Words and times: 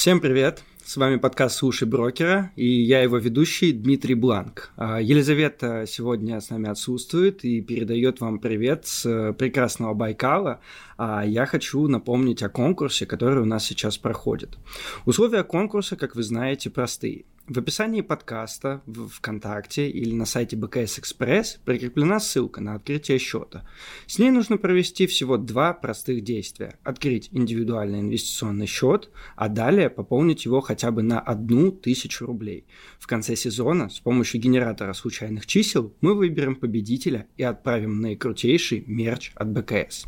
Всем 0.00 0.18
привет! 0.20 0.64
С 0.82 0.96
вами 0.96 1.16
подкаст 1.16 1.58
«Слушай 1.58 1.86
брокера» 1.86 2.52
и 2.56 2.66
я 2.66 3.02
его 3.02 3.18
ведущий 3.18 3.70
Дмитрий 3.70 4.14
Бланк. 4.14 4.72
А, 4.78 4.98
Елизавета 4.98 5.84
сегодня 5.86 6.40
с 6.40 6.48
нами 6.48 6.70
отсутствует 6.70 7.44
и 7.44 7.60
передает 7.60 8.18
вам 8.22 8.38
привет 8.38 8.86
с 8.86 9.04
э, 9.04 9.34
прекрасного 9.34 9.92
Байкала. 9.92 10.60
А 10.96 11.22
я 11.26 11.44
хочу 11.44 11.86
напомнить 11.86 12.42
о 12.42 12.48
конкурсе, 12.48 13.04
который 13.04 13.42
у 13.42 13.44
нас 13.44 13.66
сейчас 13.66 13.98
проходит. 13.98 14.56
Условия 15.04 15.44
конкурса, 15.44 15.96
как 15.96 16.16
вы 16.16 16.22
знаете, 16.22 16.70
простые. 16.70 17.26
В 17.50 17.58
описании 17.58 18.00
подкаста 18.00 18.80
в 18.86 19.08
ВКонтакте 19.08 19.90
или 19.90 20.14
на 20.14 20.24
сайте 20.24 20.56
БКС 20.56 21.00
Экспресс 21.00 21.58
прикреплена 21.64 22.20
ссылка 22.20 22.60
на 22.60 22.74
открытие 22.76 23.18
счета. 23.18 23.68
С 24.06 24.20
ней 24.20 24.30
нужно 24.30 24.56
провести 24.56 25.08
всего 25.08 25.36
два 25.36 25.72
простых 25.72 26.22
действия. 26.22 26.78
Открыть 26.84 27.28
индивидуальный 27.32 28.02
инвестиционный 28.02 28.66
счет, 28.68 29.10
а 29.34 29.48
далее 29.48 29.90
пополнить 29.90 30.44
его 30.44 30.60
хотя 30.60 30.92
бы 30.92 31.02
на 31.02 31.18
одну 31.18 31.72
тысячу 31.72 32.24
рублей. 32.24 32.66
В 33.00 33.08
конце 33.08 33.34
сезона 33.34 33.88
с 33.88 33.98
помощью 33.98 34.40
генератора 34.40 34.92
случайных 34.92 35.44
чисел 35.44 35.92
мы 36.00 36.14
выберем 36.14 36.54
победителя 36.54 37.26
и 37.36 37.42
отправим 37.42 38.00
наикрутейший 38.00 38.84
мерч 38.86 39.32
от 39.34 39.48
БКС. 39.48 40.06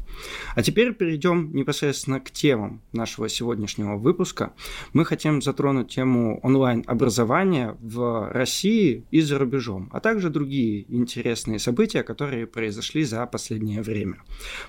А 0.55 0.63
теперь 0.63 0.95
перейдем 0.95 1.53
непосредственно 1.53 2.21
к 2.21 2.31
темам 2.31 2.83
нашего 2.93 3.29
сегодняшнего 3.29 3.97
выпуска. 3.97 4.53
Мы 4.93 5.05
хотим 5.05 5.43
затронуть 5.43 5.89
тему 5.89 6.39
онлайн-образования 6.45 7.32
образования 7.33 7.77
в 7.81 8.31
России 8.31 9.05
и 9.11 9.21
за 9.23 9.39
рубежом, 9.39 9.89
а 9.93 10.01
также 10.01 10.29
другие 10.29 10.85
интересные 10.95 11.59
события, 11.59 12.03
которые 12.03 12.47
произошли 12.47 13.05
за 13.05 13.27
последнее 13.27 13.83
время. 13.83 14.17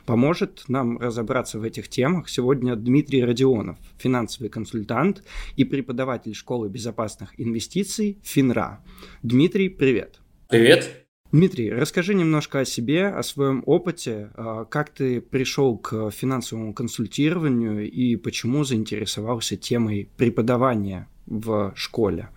Поможет 0.06 0.64
нам 0.68 0.98
разобраться 0.98 1.60
в 1.60 1.64
этих 1.64 1.90
темах 1.90 2.30
сегодня 2.30 2.76
Дмитрий 2.76 3.24
Родионов, 3.24 3.78
финансовый 3.98 4.50
консультант 4.50 5.24
и 5.58 5.66
преподаватель 5.66 6.34
школы 6.34 6.70
безопасных 6.70 7.34
инвестиций 7.38 8.18
ФИНРА. 8.24 8.80
Дмитрий, 9.24 9.70
привет. 9.70 10.20
Привет. 10.48 11.06
Дмитрий, 11.32 11.72
расскажи 11.72 12.14
немножко 12.14 12.60
о 12.60 12.66
себе, 12.66 13.08
о 13.08 13.24
своем 13.24 13.64
опыте, 13.66 14.30
а, 14.36 14.66
как 14.66 14.90
ты 14.90 15.20
пришел 15.20 15.78
к 15.78 16.12
финансовому 16.12 16.74
консультированию 16.74 17.92
и 17.92 18.16
почему 18.16 18.64
заинтересовался 18.64 19.58
темой 19.58 20.10
преподавания 20.16 21.08
в 21.26 21.74
школе. 21.76 22.30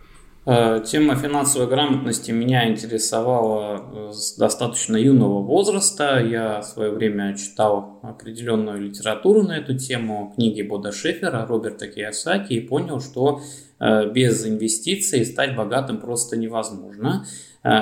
Э, 0.49 0.81
тема 0.87 1.17
финансовой 1.17 1.67
грамотности 1.67 2.31
меня 2.31 2.69
интересовала 2.69 4.11
э, 4.11 4.13
с 4.13 4.37
достаточно 4.37 4.97
юного 4.97 5.43
возраста. 5.43 6.21
Я 6.21 6.61
в 6.61 6.65
свое 6.65 6.93
время 6.93 7.37
читал 7.37 7.99
определенную 8.05 8.81
литературу 8.81 9.43
на 9.43 9.59
эту 9.59 9.77
тему, 9.77 10.33
книги 10.37 10.63
Бода 10.63 10.93
Шефера, 10.93 11.45
Роберта 11.47 11.89
Киясаки, 11.89 12.53
и 12.53 12.61
понял, 12.61 13.01
что 13.01 13.41
без 13.79 14.47
инвестиций 14.47 15.25
стать 15.27 15.55
богатым 15.57 16.01
просто 16.01 16.37
невозможно. 16.37 17.27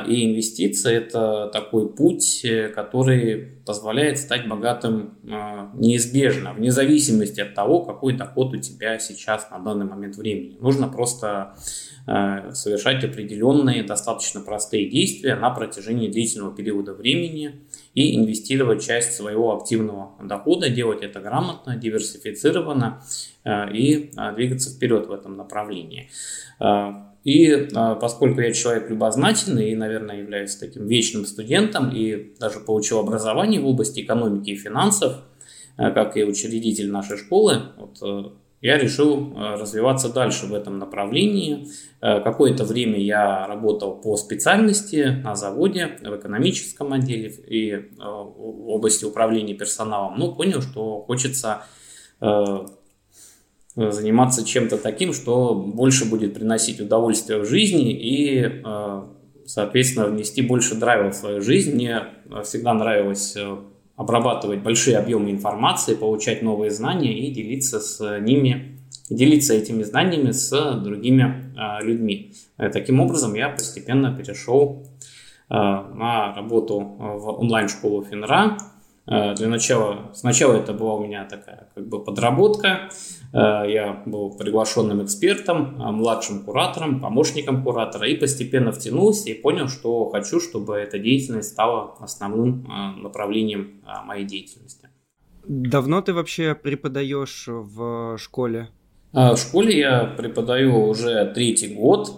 И 0.08 0.30
инвестиции– 0.30 0.94
это 0.96 1.50
такой 1.52 1.92
путь, 1.92 2.44
который 2.74 3.48
позволяет 3.66 4.18
стать 4.18 4.48
богатым 4.48 5.18
неизбежно, 5.74 6.54
вне 6.54 6.70
зависимости 6.72 7.40
от 7.40 7.54
того, 7.54 7.84
какой 7.84 8.14
доход 8.14 8.54
у 8.54 8.56
тебя 8.56 8.98
сейчас 8.98 9.50
на 9.50 9.58
данный 9.58 9.84
момент 9.84 10.16
времени. 10.16 10.56
Нужно 10.58 10.88
просто 10.88 11.54
Э, 12.06 12.52
совершать 12.52 13.02
определенные 13.02 13.82
достаточно 13.82 14.42
простые 14.42 14.90
действия 14.90 15.36
на 15.36 15.48
протяжении 15.48 16.08
длительного 16.08 16.54
периода 16.54 16.92
времени 16.92 17.62
и 17.94 18.16
инвестировать 18.16 18.84
часть 18.84 19.14
своего 19.14 19.56
активного 19.56 20.12
дохода, 20.22 20.68
делать 20.68 21.02
это 21.02 21.20
грамотно, 21.20 21.76
диверсифицированно 21.76 23.02
э, 23.44 23.72
и 23.72 24.10
э, 24.16 24.34
двигаться 24.34 24.70
вперед 24.70 25.06
в 25.06 25.12
этом 25.12 25.36
направлении. 25.36 26.10
И 27.24 27.68
поскольку 27.72 28.42
я 28.42 28.52
человек 28.52 28.90
любознательный 28.90 29.70
и, 29.70 29.74
наверное, 29.74 30.18
являюсь 30.18 30.54
таким 30.56 30.86
вечным 30.86 31.24
студентом 31.24 31.90
и 31.90 32.34
даже 32.38 32.60
получил 32.60 32.98
образование 32.98 33.60
в 33.60 33.66
области 33.66 34.00
экономики 34.00 34.50
и 34.50 34.56
финансов, 34.56 35.22
как 35.76 36.18
и 36.18 36.24
учредитель 36.24 36.90
нашей 36.90 37.16
школы, 37.16 37.62
вот, 37.78 38.34
я 38.60 38.78
решил 38.78 39.34
э, 39.36 39.56
развиваться 39.56 40.12
дальше 40.12 40.46
в 40.46 40.54
этом 40.54 40.78
направлении. 40.78 41.68
Э, 42.00 42.20
какое-то 42.20 42.64
время 42.64 42.98
я 42.98 43.46
работал 43.46 43.96
по 43.96 44.16
специальности 44.16 45.20
на 45.22 45.34
заводе, 45.34 45.98
в 46.02 46.16
экономическом 46.16 46.94
отделе 46.94 47.28
и 47.28 47.70
э, 47.72 47.82
в 47.98 48.68
области 48.70 49.04
управления 49.04 49.52
персоналом, 49.54 50.18
но 50.18 50.34
понял, 50.34 50.62
что 50.62 51.02
хочется 51.02 51.62
заниматься 53.76 54.46
чем-то 54.46 54.78
таким, 54.78 55.12
что 55.12 55.54
больше 55.54 56.08
будет 56.08 56.32
приносить 56.34 56.80
удовольствие 56.80 57.40
в 57.40 57.44
жизни 57.44 57.92
и, 57.92 58.62
соответственно, 59.44 60.06
внести 60.06 60.40
больше 60.40 60.76
драйва 60.76 61.10
в 61.10 61.14
свою 61.14 61.42
жизнь. 61.42 61.74
Мне 61.74 62.04
всегда 62.44 62.72
нравилось 62.72 63.36
обрабатывать 63.96 64.60
большие 64.60 64.98
объемы 64.98 65.30
информации, 65.30 65.94
получать 65.94 66.42
новые 66.42 66.70
знания 66.70 67.18
и 67.18 67.32
делиться 67.32 67.80
с 67.80 68.20
ними, 68.20 68.78
делиться 69.08 69.54
этими 69.54 69.82
знаниями 69.82 70.32
с 70.32 70.80
другими 70.82 71.54
а, 71.56 71.82
людьми. 71.82 72.32
Э, 72.58 72.70
таким 72.70 73.00
образом, 73.00 73.34
я 73.34 73.48
постепенно 73.50 74.16
перешел 74.16 74.86
а, 75.48 75.88
на 75.94 76.34
работу 76.34 76.80
в 76.80 77.40
онлайн-школу 77.40 78.02
Финра, 78.02 78.56
Э, 78.56 78.73
для 79.06 79.48
начала, 79.48 80.10
сначала 80.14 80.54
это 80.54 80.72
была 80.72 80.94
у 80.94 81.04
меня 81.04 81.24
такая 81.24 81.68
как 81.74 81.86
бы 81.86 82.02
подработка. 82.02 82.88
Э, 83.34 83.64
я 83.68 84.02
был 84.06 84.30
приглашенным 84.36 85.04
экспертом, 85.04 85.80
э, 85.80 85.90
младшим 85.90 86.44
куратором, 86.44 87.00
помощником 87.00 87.62
куратора 87.62 88.08
и 88.08 88.16
постепенно 88.16 88.72
втянулся 88.72 89.28
и 89.28 89.34
понял, 89.34 89.68
что 89.68 90.08
хочу, 90.08 90.40
чтобы 90.40 90.76
эта 90.76 90.98
деятельность 90.98 91.50
стала 91.50 91.96
основным 92.00 92.66
направлением 93.02 93.82
моей 94.06 94.24
деятельности. 94.24 94.88
Давно 95.46 96.00
ты 96.00 96.14
вообще 96.14 96.54
преподаешь 96.54 97.44
в 97.46 98.16
школе? 98.18 98.68
В 99.12 99.36
школе 99.36 99.78
я 99.78 100.04
преподаю 100.04 100.88
уже 100.88 101.30
третий 101.34 101.74
год. 101.74 102.10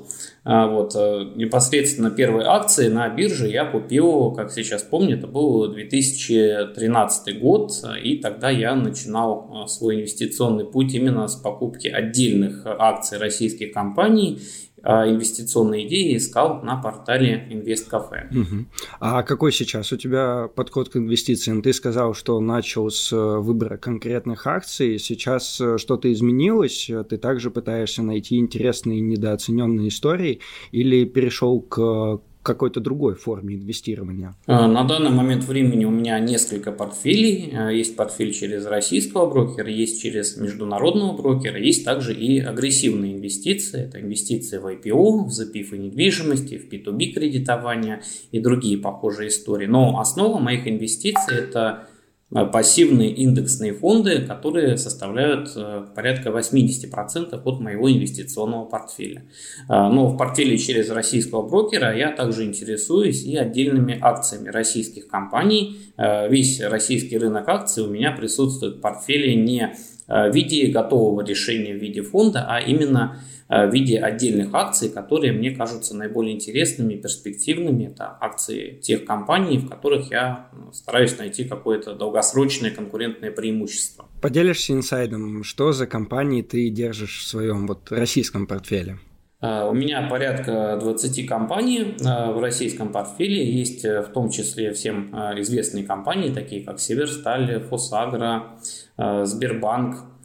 А 0.48 0.68
вот, 0.68 0.94
э, 0.94 1.32
непосредственно 1.34 2.08
первые 2.08 2.46
акции 2.46 2.86
на 2.86 3.08
бирже 3.08 3.48
я 3.48 3.64
купил, 3.64 4.30
как 4.30 4.52
сейчас 4.52 4.84
помню, 4.84 5.18
это 5.18 5.26
был 5.26 5.66
2013 5.72 7.40
год, 7.40 7.72
и 8.00 8.18
тогда 8.18 8.48
я 8.48 8.76
начинал 8.76 9.64
э, 9.64 9.66
свой 9.66 9.96
инвестиционный 9.96 10.64
путь 10.64 10.94
именно 10.94 11.26
с 11.26 11.34
покупки 11.34 11.88
отдельных 11.88 12.62
акций 12.64 13.18
российских 13.18 13.72
компаний 13.72 14.38
инвестиционные 14.86 15.86
идеи 15.86 16.16
искал 16.16 16.62
на 16.62 16.76
портале 16.76 17.46
InvestCafe. 17.50 18.30
Угу. 18.30 18.64
А 19.00 19.22
какой 19.22 19.52
сейчас 19.52 19.92
у 19.92 19.96
тебя 19.96 20.48
подход 20.54 20.88
к 20.88 20.96
инвестициям? 20.96 21.62
Ты 21.62 21.72
сказал, 21.72 22.14
что 22.14 22.38
начал 22.40 22.90
с 22.90 23.12
э, 23.12 23.16
выбора 23.16 23.76
конкретных 23.76 24.46
акций. 24.46 24.98
Сейчас 24.98 25.60
э, 25.60 25.78
что-то 25.78 26.12
изменилось? 26.12 26.90
Ты 27.08 27.16
также 27.16 27.50
пытаешься 27.50 28.02
найти 28.02 28.36
интересные 28.36 29.00
недооцененные 29.00 29.88
истории 29.88 30.40
или 30.70 31.04
перешел 31.04 31.60
к 31.60 32.20
какой-то 32.46 32.80
другой 32.80 33.16
форме 33.16 33.56
инвестирования? 33.56 34.34
А, 34.46 34.68
на 34.68 34.84
данный 34.84 35.10
момент 35.10 35.44
времени 35.44 35.84
у 35.84 35.90
меня 35.90 36.18
несколько 36.20 36.70
портфелей. 36.70 37.52
А, 37.52 37.70
есть 37.70 37.96
портфель 37.96 38.32
через 38.32 38.64
российского 38.66 39.28
брокера, 39.28 39.68
есть 39.68 40.00
через 40.00 40.36
международного 40.36 41.16
брокера, 41.16 41.58
есть 41.58 41.84
также 41.84 42.14
и 42.14 42.38
агрессивные 42.38 43.16
инвестиции. 43.16 43.82
Это 43.82 44.00
инвестиции 44.00 44.58
в 44.58 44.66
IPO, 44.66 45.24
в 45.24 45.32
запив 45.32 45.72
и 45.72 45.78
недвижимости, 45.78 46.56
в 46.56 46.72
P2B 46.72 47.12
кредитование 47.12 48.02
и 48.30 48.38
другие 48.38 48.78
похожие 48.78 49.28
истории. 49.28 49.66
Но 49.66 49.98
основа 49.98 50.38
моих 50.38 50.68
инвестиций– 50.68 51.36
это 51.38 51.88
пассивные 52.30 53.10
индексные 53.10 53.72
фонды, 53.72 54.20
которые 54.22 54.76
составляют 54.78 55.52
э, 55.54 55.86
порядка 55.94 56.30
80% 56.30 57.40
от 57.44 57.60
моего 57.60 57.90
инвестиционного 57.90 58.64
портфеля. 58.64 59.24
Э, 59.68 59.88
но 59.88 60.08
в 60.08 60.16
портфеле 60.16 60.58
через 60.58 60.90
российского 60.90 61.46
брокера 61.48 61.96
я 61.96 62.10
также 62.10 62.44
интересуюсь 62.44 63.24
и 63.24 63.36
отдельными 63.36 63.96
акциями 64.00 64.48
российских 64.48 65.08
компаний. 65.08 65.78
Весь 65.96 66.60
российский 66.60 67.16
рынок 67.16 67.48
акций 67.48 67.82
у 67.82 67.88
меня 67.88 68.12
присутствует 68.12 68.76
в 68.76 68.80
портфеле 68.80 69.34
не 69.34 69.74
в 70.06 70.30
виде 70.30 70.66
готового 70.66 71.24
решения 71.24 71.72
в 71.72 71.78
виде 71.78 72.02
фонда, 72.02 72.44
а 72.48 72.60
именно 72.60 73.18
Э, 73.18 73.35
в 73.48 73.70
виде 73.70 73.98
отдельных 73.98 74.52
акций, 74.54 74.88
которые 74.88 75.32
мне 75.32 75.50
кажутся 75.50 75.96
наиболее 75.96 76.34
интересными, 76.34 76.96
перспективными. 76.96 77.86
Это 77.86 78.16
акции 78.20 78.78
тех 78.82 79.04
компаний, 79.04 79.58
в 79.58 79.68
которых 79.68 80.10
я 80.10 80.48
стараюсь 80.72 81.16
найти 81.18 81.44
какое-то 81.44 81.94
долгосрочное 81.94 82.70
конкурентное 82.70 83.30
преимущество. 83.30 84.06
Поделишься 84.20 84.72
инсайдом, 84.72 85.44
что 85.44 85.72
за 85.72 85.86
компании 85.86 86.42
ты 86.42 86.68
держишь 86.70 87.18
в 87.20 87.26
своем 87.28 87.66
вот 87.66 87.92
российском 87.92 88.46
портфеле? 88.46 88.98
Э, 89.40 89.68
у 89.68 89.74
меня 89.74 90.08
порядка 90.08 90.78
20 90.80 91.28
компаний 91.28 91.94
э, 92.00 92.32
в 92.32 92.40
российском 92.40 92.90
портфеле. 92.90 93.48
Есть 93.48 93.84
в 93.84 94.10
том 94.12 94.30
числе 94.30 94.72
всем 94.72 95.14
известные 95.38 95.84
компании, 95.84 96.32
такие 96.32 96.64
как 96.64 96.80
Северсталь, 96.80 97.60
Фосагра, 97.60 98.58
Сбербанк, 98.96 99.96
Э, 99.96 100.16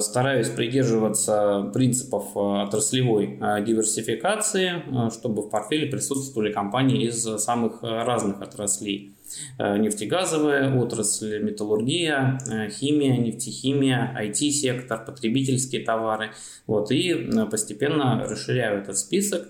стараюсь 0.00 0.48
придерживаться 0.48 1.70
принципов 1.74 2.36
э, 2.36 2.38
отраслевой 2.38 3.38
э, 3.40 3.64
диверсификации, 3.64 5.10
чтобы 5.10 5.42
в 5.42 5.50
портфеле 5.50 5.90
присутствовали 5.90 6.52
компании 6.52 7.06
из 7.06 7.22
самых 7.22 7.82
разных 7.82 8.40
отраслей. 8.40 9.12
Нефтегазовая 9.58 10.72
отрасль, 10.80 11.42
металлургия, 11.42 12.38
химия, 12.70 13.16
нефтехимия, 13.16 14.16
IT-сектор, 14.22 15.04
потребительские 15.04 15.84
товары. 15.84 16.30
Вот, 16.68 16.92
и 16.92 17.28
постепенно 17.50 18.24
расширяю 18.28 18.82
этот 18.82 18.96
список. 18.96 19.48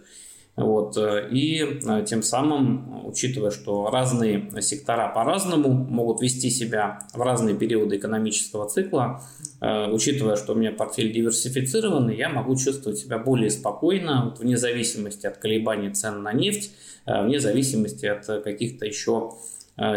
Вот, 0.56 0.96
э, 0.96 1.28
и 1.30 1.80
э, 1.86 2.04
тем 2.06 2.22
самым, 2.22 3.06
учитывая, 3.06 3.50
что 3.50 3.90
разные 3.90 4.50
сектора 4.62 5.12
по-разному 5.14 5.68
могут 5.68 6.22
вести 6.22 6.48
себя 6.48 7.00
в 7.12 7.20
разные 7.20 7.54
периоды 7.54 7.98
экономического 7.98 8.66
цикла, 8.66 9.22
э, 9.60 9.90
учитывая, 9.90 10.36
что 10.36 10.54
у 10.54 10.56
меня 10.56 10.72
портфель 10.72 11.12
диверсифицированный, 11.12 12.16
я 12.16 12.30
могу 12.30 12.56
чувствовать 12.56 12.98
себя 12.98 13.18
более 13.18 13.50
спокойно, 13.50 14.30
вот, 14.30 14.38
вне 14.38 14.56
зависимости 14.56 15.26
от 15.26 15.36
колебаний 15.36 15.90
цен 15.90 16.22
на 16.22 16.32
нефть, 16.32 16.70
вне 17.04 17.38
зависимости 17.38 18.06
от 18.06 18.26
каких-то 18.42 18.86
еще 18.86 19.32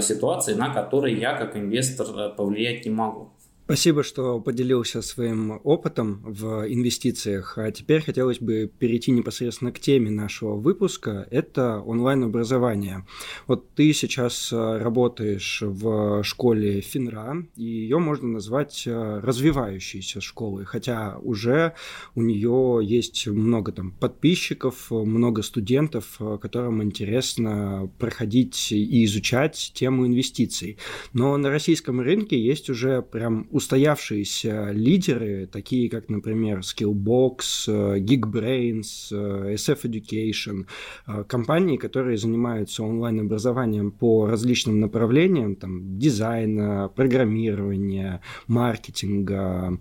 ситуаций, 0.01 0.55
на 0.55 0.73
которые 0.73 1.17
я 1.17 1.33
как 1.33 1.55
инвестор 1.55 2.35
повлиять 2.35 2.85
не 2.85 2.91
могу. 2.91 3.29
Спасибо, 3.69 4.01
что 4.01 4.39
поделился 4.39 5.03
своим 5.03 5.61
опытом 5.63 6.23
в 6.23 6.65
инвестициях. 6.67 7.55
А 7.59 7.71
теперь 7.71 8.01
хотелось 8.01 8.39
бы 8.39 8.67
перейти 8.79 9.11
непосредственно 9.11 9.71
к 9.71 9.79
теме 9.79 10.09
нашего 10.09 10.55
выпуска. 10.55 11.27
Это 11.29 11.79
онлайн-образование. 11.79 13.05
Вот 13.45 13.69
ты 13.75 13.93
сейчас 13.93 14.51
э, 14.51 14.77
работаешь 14.79 15.61
в 15.61 16.23
школе 16.23 16.81
Финра, 16.81 17.45
и 17.55 17.63
ее 17.63 17.99
можно 17.99 18.29
назвать 18.29 18.87
э, 18.87 19.19
развивающейся 19.21 20.19
школой, 20.19 20.65
хотя 20.65 21.19
уже 21.21 21.75
у 22.15 22.23
нее 22.23 22.79
есть 22.81 23.27
много 23.27 23.71
там 23.71 23.91
подписчиков, 23.91 24.89
много 24.89 25.43
студентов, 25.43 26.15
э, 26.19 26.39
которым 26.41 26.81
интересно 26.81 27.87
проходить 27.99 28.71
и 28.71 29.05
изучать 29.05 29.73
тему 29.75 30.07
инвестиций. 30.07 30.79
Но 31.13 31.37
на 31.37 31.51
российском 31.51 32.01
рынке 32.01 32.35
есть 32.41 32.71
уже 32.71 33.03
прям 33.03 33.47
устоявшиеся 33.59 34.71
лидеры, 34.71 35.47
такие 35.51 35.89
как, 35.89 36.09
например, 36.09 36.59
Skillbox, 36.59 37.39
э, 37.67 37.99
Geekbrains, 37.99 38.89
э, 39.11 39.55
SF 39.55 39.83
Education, 39.83 40.65
э, 41.07 41.23
компании, 41.25 41.77
которые 41.77 42.17
занимаются 42.17 42.83
онлайн-образованием 42.83 43.91
по 43.91 44.27
различным 44.27 44.79
направлениям, 44.79 45.55
там, 45.55 45.99
дизайна, 45.99 46.89
программирования, 46.95 48.21
маркетинга, 48.47 49.77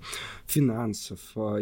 финансов 0.47 1.21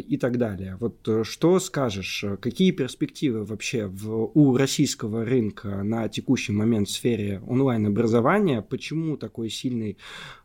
и 0.08 0.16
так 0.16 0.38
далее. 0.38 0.76
Вот 0.78 1.08
что 1.22 1.58
скажешь, 1.58 2.24
какие 2.40 2.70
перспективы 2.70 3.44
вообще 3.44 3.86
в, 3.86 4.30
у 4.34 4.56
российского 4.56 5.24
рынка 5.24 5.82
на 5.82 6.08
текущий 6.08 6.52
момент 6.52 6.88
в 6.88 6.92
сфере 6.92 7.42
онлайн-образования, 7.46 8.62
почему 8.62 9.16
такой 9.16 9.50
сильный 9.50 9.96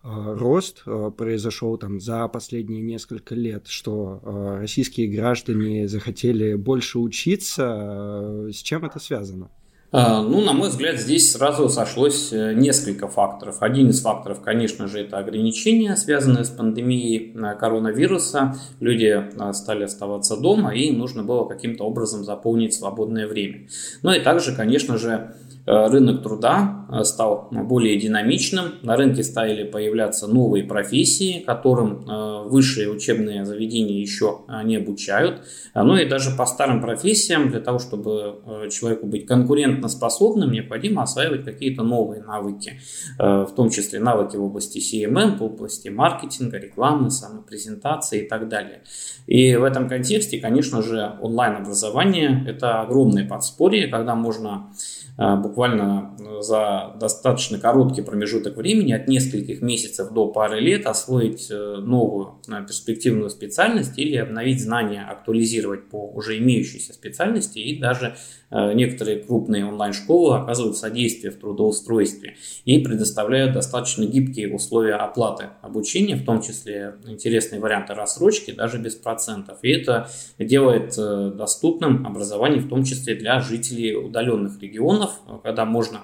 э, 0.03 0.07
рост 0.37 0.83
э, 0.85 1.11
произошел 1.15 1.60
произошел 1.61 1.77
там 1.77 1.99
за 1.99 2.27
последние 2.27 2.81
несколько 2.81 3.35
лет, 3.35 3.67
что 3.67 4.19
э, 4.23 4.57
российские 4.61 5.07
граждане 5.07 5.87
захотели 5.87 6.55
больше 6.55 6.99
учиться. 6.99 8.47
Э, 8.47 8.49
с 8.51 8.61
чем 8.61 8.85
это 8.85 8.99
связано? 8.99 9.49
А, 9.93 10.23
ну, 10.23 10.41
на 10.41 10.53
мой 10.53 10.69
взгляд, 10.69 10.97
здесь 10.97 11.33
сразу 11.33 11.69
сошлось 11.69 12.31
э, 12.31 12.53
несколько 12.53 13.07
факторов. 13.07 13.57
Один 13.61 13.89
из 13.89 14.01
факторов, 14.01 14.41
конечно 14.41 14.87
же, 14.87 14.99
это 14.99 15.17
ограничения, 15.17 15.95
связанные 15.97 16.45
с 16.45 16.49
пандемией 16.49 17.33
коронавируса. 17.59 18.55
Люди 18.79 19.23
стали 19.53 19.83
оставаться 19.83 20.37
дома, 20.37 20.73
и 20.73 20.91
нужно 20.91 21.23
было 21.23 21.45
каким-то 21.45 21.83
образом 21.83 22.23
заполнить 22.23 22.73
свободное 22.73 23.27
время. 23.27 23.67
Ну 24.01 24.11
и 24.11 24.19
также, 24.19 24.55
конечно 24.55 24.97
же, 24.97 25.35
Э, 25.60 25.60
рынок 25.65 26.23
труда 26.23 26.85
э, 26.89 27.03
стал 27.03 27.49
более 27.51 27.99
динамичным, 27.99 28.75
на 28.81 28.95
рынке 28.95 29.23
стали 29.23 29.63
появляться 29.63 30.27
новые 30.27 30.63
профессии, 30.63 31.43
которым 31.45 32.07
э, 32.07 32.43
высшие 32.47 32.89
учебные 32.89 33.45
заведения 33.45 33.99
еще 33.99 34.39
не 34.63 34.77
обучают. 34.77 35.43
Ну 35.73 35.95
и 35.95 36.07
даже 36.07 36.35
по 36.35 36.45
старым 36.45 36.81
профессиям, 36.81 37.49
для 37.49 37.59
того, 37.59 37.79
чтобы 37.79 38.69
человеку 38.71 39.07
быть 39.07 39.25
конкурентоспособным, 39.25 40.51
необходимо 40.51 41.03
осваивать 41.03 41.45
какие-то 41.45 41.83
новые 41.83 42.23
навыки, 42.23 42.79
в 43.17 43.49
том 43.55 43.69
числе 43.69 43.99
навыки 43.99 44.35
в 44.35 44.43
области 44.43 44.79
CMM, 44.79 45.37
в 45.37 45.43
области 45.43 45.89
маркетинга, 45.89 46.57
рекламы, 46.57 47.09
самопрезентации 47.09 48.23
и 48.23 48.27
так 48.27 48.49
далее. 48.49 48.83
И 49.27 49.55
в 49.55 49.63
этом 49.63 49.87
контексте, 49.87 50.39
конечно 50.39 50.81
же, 50.81 51.13
онлайн-образование– 51.21 52.43
это 52.47 52.81
огромное 52.81 53.27
подспорье, 53.27 53.87
когда 53.87 54.15
можно 54.15 54.71
а, 55.17 55.35
буквально 55.51 56.15
э, 56.17 56.41
за 56.41 56.95
достаточно 56.99 57.59
короткий 57.59 58.01
промежуток 58.01 58.55
времени, 58.55 58.93
от 58.93 59.07
нескольких 59.07 59.61
месяцев 59.61 60.11
до 60.11 60.27
пары 60.27 60.61
лет, 60.61 60.85
освоить 60.85 61.51
э, 61.51 61.75
новую 61.77 62.39
э, 62.47 62.65
перспективную 62.65 63.29
специальность 63.29 63.99
или 63.99 64.15
обновить 64.15 64.61
знания, 64.61 65.01
актуализировать 65.01 65.89
по 65.89 66.09
уже 66.09 66.37
имеющейся 66.37 66.93
специальности 66.93 67.59
и 67.59 67.79
даже 67.79 68.15
некоторые 68.51 69.19
крупные 69.19 69.65
онлайн-школы 69.65 70.35
оказывают 70.35 70.75
содействие 70.75 71.31
в 71.31 71.37
трудоустройстве 71.37 72.35
и 72.65 72.79
предоставляют 72.79 73.53
достаточно 73.53 74.03
гибкие 74.03 74.53
условия 74.53 74.95
оплаты 74.95 75.51
обучения, 75.61 76.17
в 76.17 76.25
том 76.25 76.41
числе 76.41 76.95
интересные 77.07 77.61
варианты 77.61 77.93
рассрочки, 77.93 78.51
даже 78.51 78.77
без 78.77 78.95
процентов. 78.95 79.59
И 79.61 79.69
это 79.69 80.09
делает 80.37 80.97
доступным 80.97 82.05
образование, 82.05 82.59
в 82.59 82.67
том 82.67 82.83
числе 82.83 83.15
для 83.15 83.39
жителей 83.39 83.95
удаленных 83.95 84.61
регионов, 84.61 84.71
регионов, 84.71 85.19
когда 85.43 85.65
можно, 85.65 86.01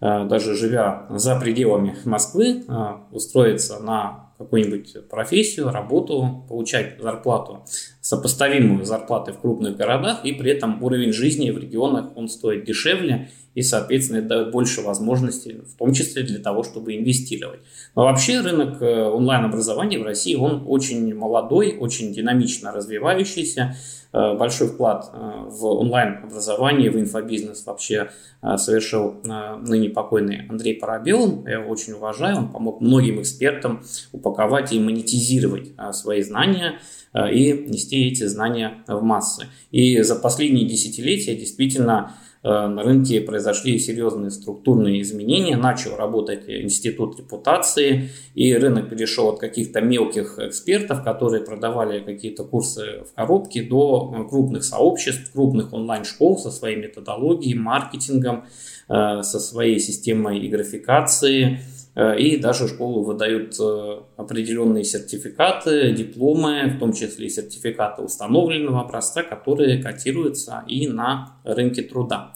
э, 0.00 0.24
даже 0.24 0.54
живя 0.54 1.06
за 1.10 1.38
пределами 1.38 1.96
Москвы, 2.04 2.64
э, 2.66 2.94
устроиться 3.12 3.78
на 3.78 4.32
какую-нибудь 4.38 5.08
профессию, 5.08 5.70
работу, 5.70 6.44
получать 6.48 7.00
зарплату, 7.00 7.64
сопоставимую 8.00 8.84
зарплаты 8.84 9.32
в 9.32 9.40
крупных 9.40 9.76
городах, 9.76 10.24
и 10.24 10.32
при 10.32 10.50
этом 10.50 10.82
уровень 10.82 11.12
жизни 11.12 11.50
в 11.50 11.58
регионах 11.58 12.16
он 12.16 12.28
стоит 12.28 12.64
дешевле, 12.64 13.30
и, 13.54 13.62
соответственно, 13.62 14.18
это 14.18 14.28
дает 14.28 14.50
больше 14.50 14.80
возможностей, 14.80 15.60
в 15.66 15.76
том 15.76 15.92
числе 15.92 16.22
для 16.22 16.38
того, 16.38 16.62
чтобы 16.62 16.96
инвестировать. 16.96 17.60
Но 17.94 18.04
вообще 18.04 18.40
рынок 18.40 18.80
э, 18.80 19.04
онлайн-образования 19.04 19.98
в 19.98 20.04
России, 20.04 20.34
он 20.34 20.64
очень 20.66 21.14
молодой, 21.14 21.76
очень 21.78 22.12
динамично 22.12 22.72
развивающийся, 22.72 23.76
Э, 24.14 24.34
большой 24.36 24.68
вклад 24.68 25.10
э, 25.12 25.44
в 25.48 25.64
онлайн-образование, 25.64 26.90
в 26.90 26.98
инфобизнес 26.98 27.64
вообще 27.64 28.10
совершил 28.56 29.20
ныне 29.22 29.88
покойный 29.88 30.48
Андрей 30.48 30.74
Парабел. 30.74 31.44
Я 31.46 31.60
его 31.60 31.70
очень 31.70 31.92
уважаю, 31.92 32.38
он 32.38 32.48
помог 32.50 32.80
многим 32.80 33.20
экспертам 33.20 33.84
упаковать 34.10 34.72
и 34.72 34.80
монетизировать 34.80 35.70
свои 35.92 36.22
знания 36.22 36.80
и 37.14 37.52
нести 37.68 38.08
эти 38.08 38.26
знания 38.26 38.82
в 38.88 39.00
массы. 39.00 39.46
И 39.70 40.02
за 40.02 40.16
последние 40.16 40.66
десятилетия 40.66 41.36
действительно 41.36 42.16
на 42.42 42.82
рынке 42.82 43.20
произошли 43.20 43.78
серьезные 43.78 44.30
структурные 44.30 45.00
изменения, 45.02 45.56
начал 45.56 45.96
работать 45.96 46.48
институт 46.48 47.18
репутации, 47.18 48.10
и 48.34 48.52
рынок 48.54 48.88
перешел 48.88 49.28
от 49.28 49.38
каких-то 49.38 49.80
мелких 49.80 50.38
экспертов, 50.38 51.04
которые 51.04 51.44
продавали 51.44 52.00
какие-то 52.00 52.44
курсы 52.44 53.04
в 53.08 53.14
коробке, 53.14 53.62
до 53.62 54.12
э, 54.14 54.28
крупных 54.28 54.64
сообществ, 54.64 55.32
крупных 55.32 55.72
онлайн-школ 55.72 56.38
со 56.38 56.50
своей 56.50 56.76
методологией, 56.76 57.54
маркетингом, 57.54 58.46
э, 58.88 59.22
со 59.22 59.38
своей 59.38 59.78
системой 59.78 60.40
и 60.40 60.48
графикации, 60.48 61.60
Э, 61.62 61.71
и 61.94 62.38
даже 62.38 62.68
школы 62.68 63.04
выдают 63.04 63.54
э, 63.60 64.00
определенные 64.16 64.82
сертификаты, 64.82 65.92
дипломы, 65.92 66.72
в 66.74 66.78
том 66.78 66.94
числе 66.94 67.28
сертификаты 67.28 68.02
установленного 68.02 68.80
образца, 68.80 69.22
которые 69.22 69.82
котируются 69.82 70.64
и 70.66 70.88
на 70.88 71.36
рынке 71.44 71.82
труда. 71.82 72.34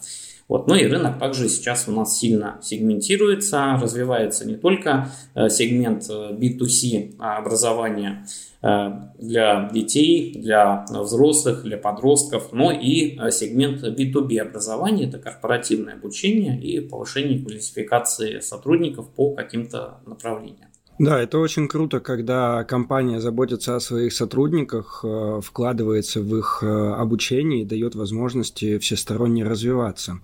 Вот. 0.48 0.68
Ну 0.68 0.76
и 0.76 0.86
рынок 0.86 1.18
также 1.18 1.48
сейчас 1.48 1.88
у 1.88 1.92
нас 1.92 2.18
сильно 2.18 2.58
сегментируется, 2.62 3.78
развивается 3.80 4.46
не 4.46 4.54
только 4.54 5.10
э, 5.34 5.48
сегмент 5.48 6.08
B2C 6.08 7.16
образования, 7.18 8.24
Э, 8.66 8.90
для 9.18 9.70
детей, 9.72 10.32
для 10.32 10.84
взрослых, 10.88 11.62
для 11.62 11.76
подростков, 11.76 12.52
но 12.52 12.72
и 12.72 13.16
э, 13.16 13.30
сегмент 13.30 13.84
B2B 13.84 14.38
образования, 14.38 15.06
это 15.06 15.18
корпоративное 15.18 15.94
обучение 15.94 16.60
и 16.60 16.80
повышение 16.80 17.38
квалификации 17.38 18.40
сотрудников 18.40 19.08
по 19.10 19.34
каким-то 19.34 20.00
направлениям. 20.04 20.65
Да, 20.98 21.20
это 21.20 21.38
очень 21.38 21.68
круто, 21.68 22.00
когда 22.00 22.64
компания 22.64 23.20
заботится 23.20 23.76
о 23.76 23.80
своих 23.80 24.14
сотрудниках, 24.14 25.04
э, 25.04 25.40
вкладывается 25.42 26.22
в 26.22 26.34
их 26.38 26.60
э, 26.62 26.66
обучение 26.66 27.62
и 27.62 27.64
дает 27.66 27.94
возможности 27.94 28.78
всесторонне 28.78 29.44
развиваться. 29.44 30.20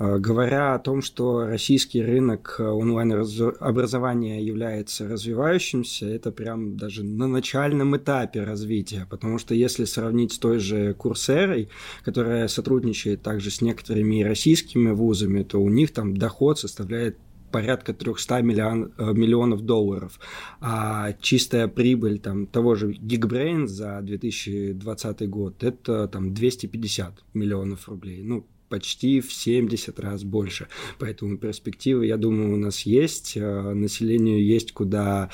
Э, 0.00 0.18
говоря 0.18 0.74
о 0.74 0.80
том, 0.80 1.00
что 1.00 1.46
российский 1.46 2.02
рынок 2.02 2.56
онлайн-образования 2.58 4.42
является 4.42 5.06
развивающимся, 5.06 6.06
это 6.06 6.32
прям 6.32 6.76
даже 6.76 7.04
на 7.04 7.28
начальном 7.28 7.96
этапе 7.96 8.42
развития, 8.42 9.06
потому 9.08 9.38
что 9.38 9.54
если 9.54 9.84
сравнить 9.84 10.32
с 10.32 10.38
той 10.40 10.58
же 10.58 10.92
Курсерой, 10.94 11.68
которая 12.04 12.48
сотрудничает 12.48 13.22
также 13.22 13.52
с 13.52 13.60
некоторыми 13.60 14.24
российскими 14.24 14.90
вузами, 14.90 15.44
то 15.44 15.62
у 15.62 15.68
них 15.68 15.92
там 15.92 16.16
доход 16.16 16.58
составляет 16.58 17.16
порядка 17.50 17.92
300 17.92 18.42
миллион, 18.42 18.92
э, 18.98 19.12
миллионов 19.12 19.62
долларов, 19.62 20.18
а 20.60 21.12
чистая 21.20 21.68
прибыль 21.68 22.18
там, 22.18 22.46
того 22.46 22.74
же 22.74 22.92
Geekbrain 22.92 23.66
за 23.66 24.00
2020 24.02 25.28
год 25.28 25.62
это 25.62 26.08
там 26.08 26.34
250 26.34 27.24
миллионов 27.34 27.88
рублей. 27.88 28.22
Ну, 28.22 28.46
почти 28.68 29.20
в 29.20 29.32
70 29.32 29.98
раз 30.00 30.24
больше. 30.24 30.68
Поэтому 30.98 31.36
перспективы, 31.38 32.06
я 32.06 32.16
думаю, 32.16 32.54
у 32.54 32.56
нас 32.56 32.82
есть. 32.82 33.36
Э, 33.36 33.72
населению 33.72 34.44
есть 34.44 34.72
куда 34.72 35.30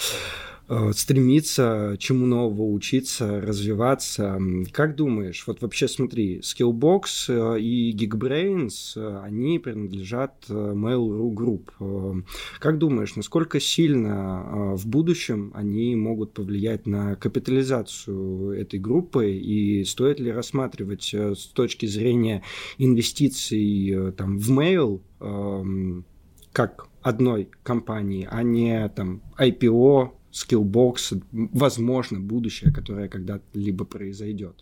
стремиться 0.92 1.96
чему 1.98 2.26
нового 2.26 2.62
учиться, 2.62 3.40
развиваться. 3.40 4.38
Как 4.72 4.96
думаешь, 4.96 5.44
вот 5.46 5.60
вообще 5.60 5.88
смотри, 5.88 6.40
Skillbox 6.40 7.02
э, 7.28 7.60
и 7.60 7.94
Geekbrains, 7.94 8.92
э, 8.96 9.20
они 9.22 9.58
принадлежат 9.58 10.44
Mail.ru 10.48 11.32
Group. 11.34 12.24
Как 12.58 12.78
думаешь, 12.78 13.16
насколько 13.16 13.60
сильно 13.60 14.74
в 14.76 14.86
будущем 14.86 15.52
они 15.54 15.94
могут 15.96 16.32
повлиять 16.32 16.86
на 16.86 17.16
капитализацию 17.16 18.52
этой 18.52 18.78
группы 18.78 19.32
и 19.32 19.84
стоит 19.84 20.20
ли 20.20 20.30
рассматривать 20.30 21.12
с 21.14 21.46
точки 21.48 21.86
зрения 21.86 22.42
инвестиций 22.78 24.12
там, 24.16 24.38
в 24.38 24.50
Mail 24.50 25.00
эм, 25.20 26.04
как 26.52 26.88
одной 27.02 27.50
компании, 27.62 28.28
а 28.30 28.42
не 28.42 28.88
там 28.90 29.22
IPO 29.38 30.12
Skillbox, 30.32 31.12
возможно, 31.30 32.18
будущее, 32.18 32.72
которое 32.72 33.08
когда-либо 33.08 33.84
произойдет. 33.84 34.56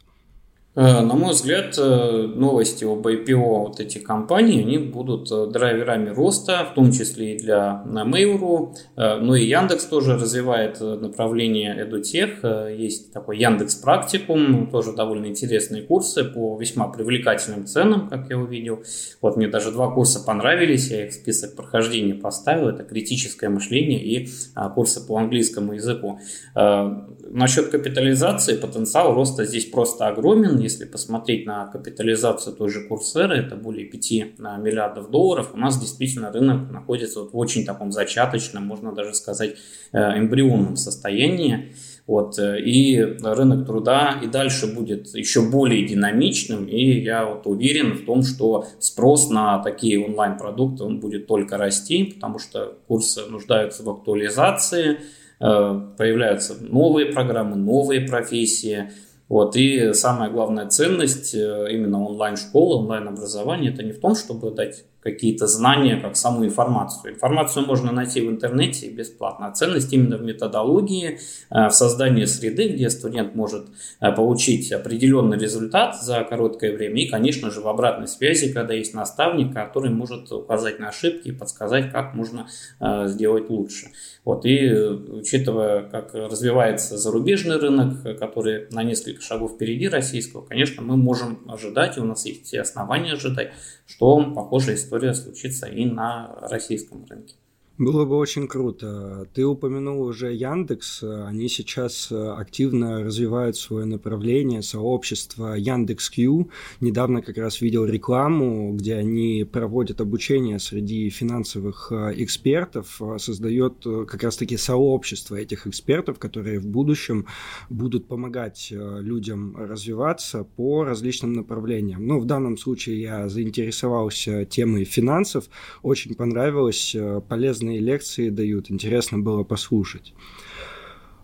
Э, 0.77 1.01
на 1.01 1.15
мой 1.15 1.33
взгляд, 1.33 1.77
э, 1.79 2.27
новости 2.37 2.85
об 2.85 3.05
IPO 3.05 3.35
вот 3.35 3.81
эти 3.81 3.99
компании, 3.99 4.63
они 4.63 4.79
будут 4.79 5.29
э, 5.33 5.49
драйверами 5.49 6.11
роста, 6.11 6.65
в 6.71 6.75
том 6.75 6.93
числе 6.93 7.35
и 7.35 7.39
для 7.39 7.83
Mail.ru. 7.87 8.77
Ну 8.97 9.35
и 9.35 9.45
Яндекс 9.47 9.87
тоже 9.87 10.15
развивает 10.15 10.81
направление 10.81 11.77
EduTech. 11.85 12.77
Есть 12.77 13.13
такой 13.13 13.39
Яндекс 13.39 13.75
Практикум, 13.77 14.71
тоже 14.71 14.93
довольно 14.93 15.27
интересные 15.27 15.83
курсы 15.83 16.23
по 16.23 16.57
весьма 16.57 16.87
привлекательным 16.87 17.67
ценам, 17.67 18.09
как 18.09 18.31
я 18.31 18.39
увидел. 18.39 18.85
Вот 19.21 19.37
мне 19.37 19.49
даже 19.49 19.73
два 19.73 19.91
курса 19.91 20.21
понравились, 20.25 20.91
я 20.91 21.07
их 21.07 21.13
в 21.13 21.15
список 21.15 21.57
прохождения 21.57 22.15
поставил. 22.15 22.69
Это 22.69 22.85
критическое 22.85 23.49
мышление 23.49 24.03
и 24.05 24.29
курсы 24.75 25.05
по 25.05 25.17
английскому 25.17 25.73
языку. 25.73 26.21
Насчет 26.55 27.69
капитализации 27.69 28.57
потенциал 28.57 29.15
роста 29.15 29.45
здесь 29.45 29.67
просто 29.67 30.07
огромен 30.07 30.61
если 30.71 30.85
посмотреть 30.85 31.47
на 31.47 31.67
капитализацию 31.67 32.55
той 32.55 32.71
же 32.71 32.87
Курсеры, 32.87 33.37
это 33.39 33.57
более 33.57 33.87
5 33.87 34.13
э, 34.13 34.25
миллиардов 34.39 35.11
долларов, 35.11 35.51
у 35.53 35.57
нас 35.57 35.81
действительно 35.81 36.31
рынок 36.31 36.71
находится 36.71 37.21
вот 37.21 37.33
в 37.33 37.37
очень 37.37 37.65
таком 37.65 37.91
зачаточном, 37.91 38.65
можно 38.65 38.93
даже 38.93 39.15
сказать, 39.15 39.57
э, 39.93 39.99
эмбрионном 39.99 40.77
состоянии. 40.77 41.73
Вот, 42.07 42.39
э, 42.39 42.61
и 42.61 43.01
рынок 43.01 43.67
труда 43.67 44.21
и 44.23 44.27
дальше 44.27 44.73
будет 44.73 45.15
еще 45.15 45.43
более 45.43 45.87
динамичным, 45.87 46.67
и 46.67 47.01
я 47.01 47.25
вот 47.25 47.47
уверен 47.47 47.95
в 47.95 48.05
том, 48.05 48.23
что 48.23 48.67
спрос 48.79 49.29
на 49.29 49.59
такие 49.63 50.05
онлайн-продукты 50.05 50.85
он 50.85 51.01
будет 51.01 51.27
только 51.27 51.57
расти, 51.57 52.05
потому 52.05 52.39
что 52.39 52.79
курсы 52.87 53.27
нуждаются 53.27 53.83
в 53.83 53.91
актуализации, 53.91 54.99
появляются 55.39 56.57
новые 56.61 57.07
программы, 57.07 57.57
новые 57.57 58.03
профессии, 58.03 58.91
вот, 59.31 59.55
и 59.55 59.95
самая 59.95 60.29
главная 60.29 60.67
ценность 60.67 61.37
э, 61.37 61.69
именно 61.71 62.05
онлайн-школы, 62.05 62.81
онлайн-образования, 62.83 63.71
это 63.71 63.85
не 63.85 63.93
в 63.93 64.01
том, 64.01 64.17
чтобы 64.17 64.51
дать 64.51 64.85
какие-то 65.03 65.47
знания, 65.47 65.97
как 65.97 66.17
саму 66.17 66.45
информацию. 66.45 67.15
Информацию 67.15 67.67
можно 67.67 67.93
найти 67.93 68.21
в 68.21 68.31
интернете 68.31 68.91
бесплатно. 68.91 69.47
А 69.47 69.53
ценность 69.53 69.93
именно 69.93 70.19
в 70.19 70.23
методологии, 70.23 71.19
э, 71.51 71.69
в 71.69 71.73
создании 71.73 72.27
среды, 72.27 72.69
где 72.69 72.91
студент 72.91 73.35
может 73.35 73.67
э, 74.01 74.13
получить 74.13 74.71
определенный 74.73 75.39
результат 75.39 76.03
за 76.03 76.23
короткое 76.25 76.77
время. 76.77 77.03
И, 77.03 77.09
конечно 77.09 77.51
же, 77.51 77.61
в 77.61 77.69
обратной 77.69 78.09
связи, 78.09 78.53
когда 78.53 78.75
есть 78.75 78.95
наставник, 78.95 79.55
который 79.55 79.91
может 79.91 80.31
указать 80.33 80.79
на 80.79 80.89
ошибки 80.89 81.29
и 81.29 81.33
подсказать, 81.33 81.91
как 81.93 82.15
можно 82.15 82.49
э, 82.81 83.09
сделать 83.09 83.49
лучше. 83.49 83.89
Вот, 84.23 84.45
и 84.45 84.71
учитывая, 84.71 85.83
как 85.83 86.13
развивается 86.13 86.99
зарубежный 86.99 87.57
рынок, 87.57 88.19
который 88.19 88.67
на 88.71 88.83
несколько 88.83 89.23
шагов 89.23 89.53
впереди 89.53 89.89
российского, 89.89 90.43
конечно, 90.43 90.83
мы 90.83 90.99
можем 90.99 91.41
ожидать, 91.49 91.97
и 91.97 92.01
у 92.01 92.05
нас 92.05 92.27
есть 92.27 92.45
все 92.45 92.61
основания 92.61 93.15
ожидать, 93.15 93.53
что 93.87 94.23
похожая 94.35 94.77
история 94.77 94.90
случится 95.15 95.67
и 95.67 95.85
на 95.85 96.35
российском 96.51 97.05
рынке. 97.07 97.35
Было 97.81 98.05
бы 98.05 98.17
очень 98.17 98.47
круто. 98.47 99.27
Ты 99.33 99.47
упомянул 99.47 100.03
уже 100.03 100.35
Яндекс. 100.35 101.03
Они 101.03 101.49
сейчас 101.49 102.13
активно 102.13 103.03
развивают 103.03 103.57
свое 103.57 103.87
направление, 103.87 104.61
сообщество 104.61 105.55
Яндекс.Q. 105.55 106.51
Недавно 106.83 107.23
как 107.23 107.39
раз 107.39 107.63
видел 107.63 107.87
рекламу, 107.87 108.75
где 108.75 108.97
они 108.97 109.47
проводят 109.51 110.03
обучение 110.03 110.59
среди 110.59 111.09
финансовых 111.09 111.91
э, 111.91 112.13
экспертов, 112.17 113.01
создает 113.17 113.87
э, 113.87 114.05
как 114.07 114.25
раз-таки 114.25 114.59
сообщество 114.59 115.37
этих 115.37 115.67
экспертов, 115.67 116.19
которые 116.19 116.61
в 116.61 116.67
будущем 116.67 117.29
будут 117.71 118.09
помогать 118.09 118.69
э, 118.71 118.99
людям 119.01 119.57
развиваться 119.57 120.45
по 120.45 120.85
различным 120.85 121.33
направлениям. 121.33 122.07
Ну, 122.07 122.21
в 122.21 122.27
данном 122.27 122.59
случае 122.59 123.01
я 123.01 123.29
заинтересовался 123.31 124.45
темой 124.45 124.85
финансов, 124.85 125.49
очень 125.83 126.15
понравилось, 126.15 126.95
полезно 127.27 127.70
интересные 127.71 127.81
лекции 127.81 128.31
дают, 128.31 128.71
интересно 128.71 129.19
было 129.19 129.45
послушать. 129.45 130.15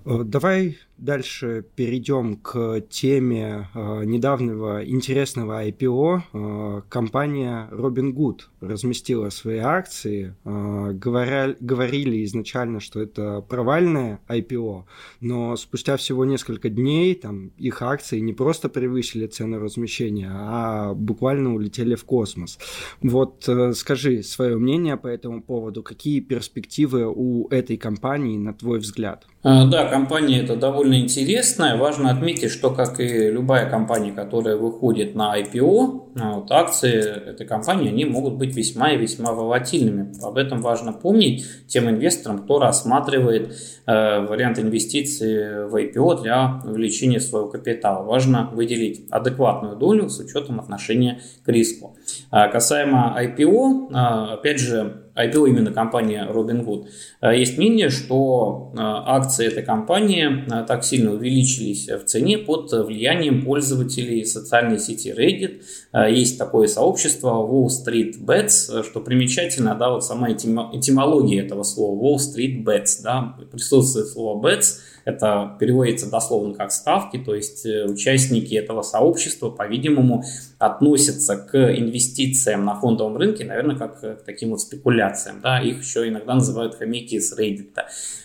Э, 0.05 0.23
давай 0.25 0.79
дальше 0.99 1.65
перейдем 1.75 2.37
к 2.37 2.81
теме 2.89 3.69
э, 3.75 4.05
недавнего 4.05 4.85
интересного 4.85 5.67
IPO. 5.67 6.21
Э, 6.33 6.83
компания 6.89 7.69
Robinhood 7.71 8.41
разместила 8.61 9.31
свои 9.31 9.59
акции. 9.59 10.35
Э, 10.45 10.93
говоря, 10.93 11.55
говорили 11.61 12.25
изначально, 12.25 12.81
что 12.81 13.01
это 13.01 13.41
провальное 13.43 14.21
IPO, 14.29 14.85
но 15.21 15.57
спустя 15.57 15.97
всего 15.97 16.25
несколько 16.25 16.69
дней 16.69 17.15
там, 17.15 17.49
их 17.59 17.83
акции 17.83 18.19
не 18.21 18.33
просто 18.33 18.69
превысили 18.69 19.27
цену 19.27 19.59
размещения, 19.59 20.31
а 20.33 20.95
буквально 20.95 21.55
улетели 21.55 21.95
в 21.95 22.05
космос. 22.05 22.59
Вот 23.03 23.49
э, 23.49 23.73
скажи 23.73 24.23
свое 24.23 24.57
мнение 24.57 24.97
по 24.97 25.07
этому 25.09 25.43
поводу. 25.43 25.83
Какие 25.83 26.21
перспективы 26.21 27.07
у 27.07 27.49
этой 27.49 27.77
компании, 27.77 28.39
на 28.39 28.55
твой 28.55 28.79
взгляд? 28.79 29.27
А, 29.49 29.65
да, 29.65 29.89
компания 29.89 30.41
это 30.41 30.57
довольно 30.57 30.86
интересная. 30.95 31.77
Важно 31.77 32.11
отметить, 32.11 32.51
что 32.51 32.71
как 32.71 33.01
и 33.01 33.31
любая 33.31 33.69
компания, 33.69 34.13
которая 34.13 34.57
выходит 34.57 35.15
на 35.15 35.39
IPO, 35.41 36.13
а, 36.19 36.33
вот, 36.35 36.51
акции 36.51 36.99
этой 37.31 37.47
компании, 37.47 37.89
они 37.89 38.05
могут 38.05 38.35
быть 38.35 38.55
весьма 38.55 38.93
и 38.93 38.97
весьма 38.97 39.33
волатильными. 39.33 40.13
Об 40.23 40.37
этом 40.37 40.61
важно 40.63 40.93
помнить 40.93 41.47
тем 41.67 41.89
инвесторам, 41.89 42.41
кто 42.41 42.59
рассматривает 42.59 43.55
э, 43.87 44.27
вариант 44.27 44.59
инвестиций 44.59 45.67
в 45.67 45.75
IPO 45.75 46.23
для 46.23 46.61
увеличения 46.65 47.21
своего 47.21 47.49
капитала. 47.49 48.05
Важно 48.05 48.51
выделить 48.53 49.07
адекватную 49.11 49.77
долю 49.77 50.09
с 50.09 50.19
учетом 50.21 50.61
отношения 50.61 51.21
к 51.45 51.49
риску. 51.49 51.97
А 52.31 52.49
касаемо 52.49 53.17
IPO, 53.19 53.91
а, 53.93 54.35
опять 54.35 54.61
же, 54.61 55.06
IPO 55.17 55.49
именно 55.49 55.73
компания 55.73 56.29
Robinhood. 56.31 56.87
А, 57.21 57.35
есть 57.35 57.59
мнение, 57.59 57.91
что 57.91 58.73
а, 58.77 59.17
акции 59.17 59.47
этой 59.47 59.63
компании 59.63 60.45
так 60.67 60.85
сильно 60.85 61.13
увеличились 61.13 61.89
в 61.89 62.05
цене 62.05 62.39
под 62.39 62.71
влиянием 62.73 63.45
пользователей 63.45 64.25
социальной 64.25 64.79
сети 64.79 65.09
Reddit. 65.09 65.63
Есть 66.11 66.39
такое 66.39 66.67
сообщество 66.67 67.31
Wall 67.31 67.69
Street 67.69 68.21
Bets, 68.21 68.85
что 68.85 69.01
примечательно, 69.01 69.75
да, 69.75 69.91
вот 69.91 70.05
сама 70.05 70.31
этимология 70.31 71.45
этого 71.45 71.63
слова 71.63 71.99
Wall 71.99 72.17
Street 72.17 72.65
Bets, 72.65 73.03
да, 73.03 73.37
присутствует 73.51 74.09
слово 74.09 74.47
Bets– 74.47 74.81
это 75.07 75.57
переводится 75.59 76.11
дословно 76.11 76.53
как 76.53 76.73
ставки, 76.73 77.17
то 77.17 77.35
есть 77.35 77.65
э, 77.65 77.87
участники 77.87 78.55
этого 78.55 78.83
сообщества, 78.83 79.51
по-видимому, 79.51 80.25
относятся 80.59 81.37
к 81.37 81.57
инвестициям 81.57 82.65
на 82.65 82.75
фондовом 82.75 83.17
рынке, 83.17 83.45
наверное, 83.45 83.77
как 83.77 84.01
к 84.01 84.25
таким 84.27 84.51
вот 84.51 84.61
спекуляциям. 84.61 85.41
Да? 85.41 85.61
Их 85.61 85.83
еще 85.83 86.09
иногда 86.09 86.35
называют 86.35 86.75
хомяки 86.75 87.21
с 87.21 87.39
Reddit. 87.39 87.71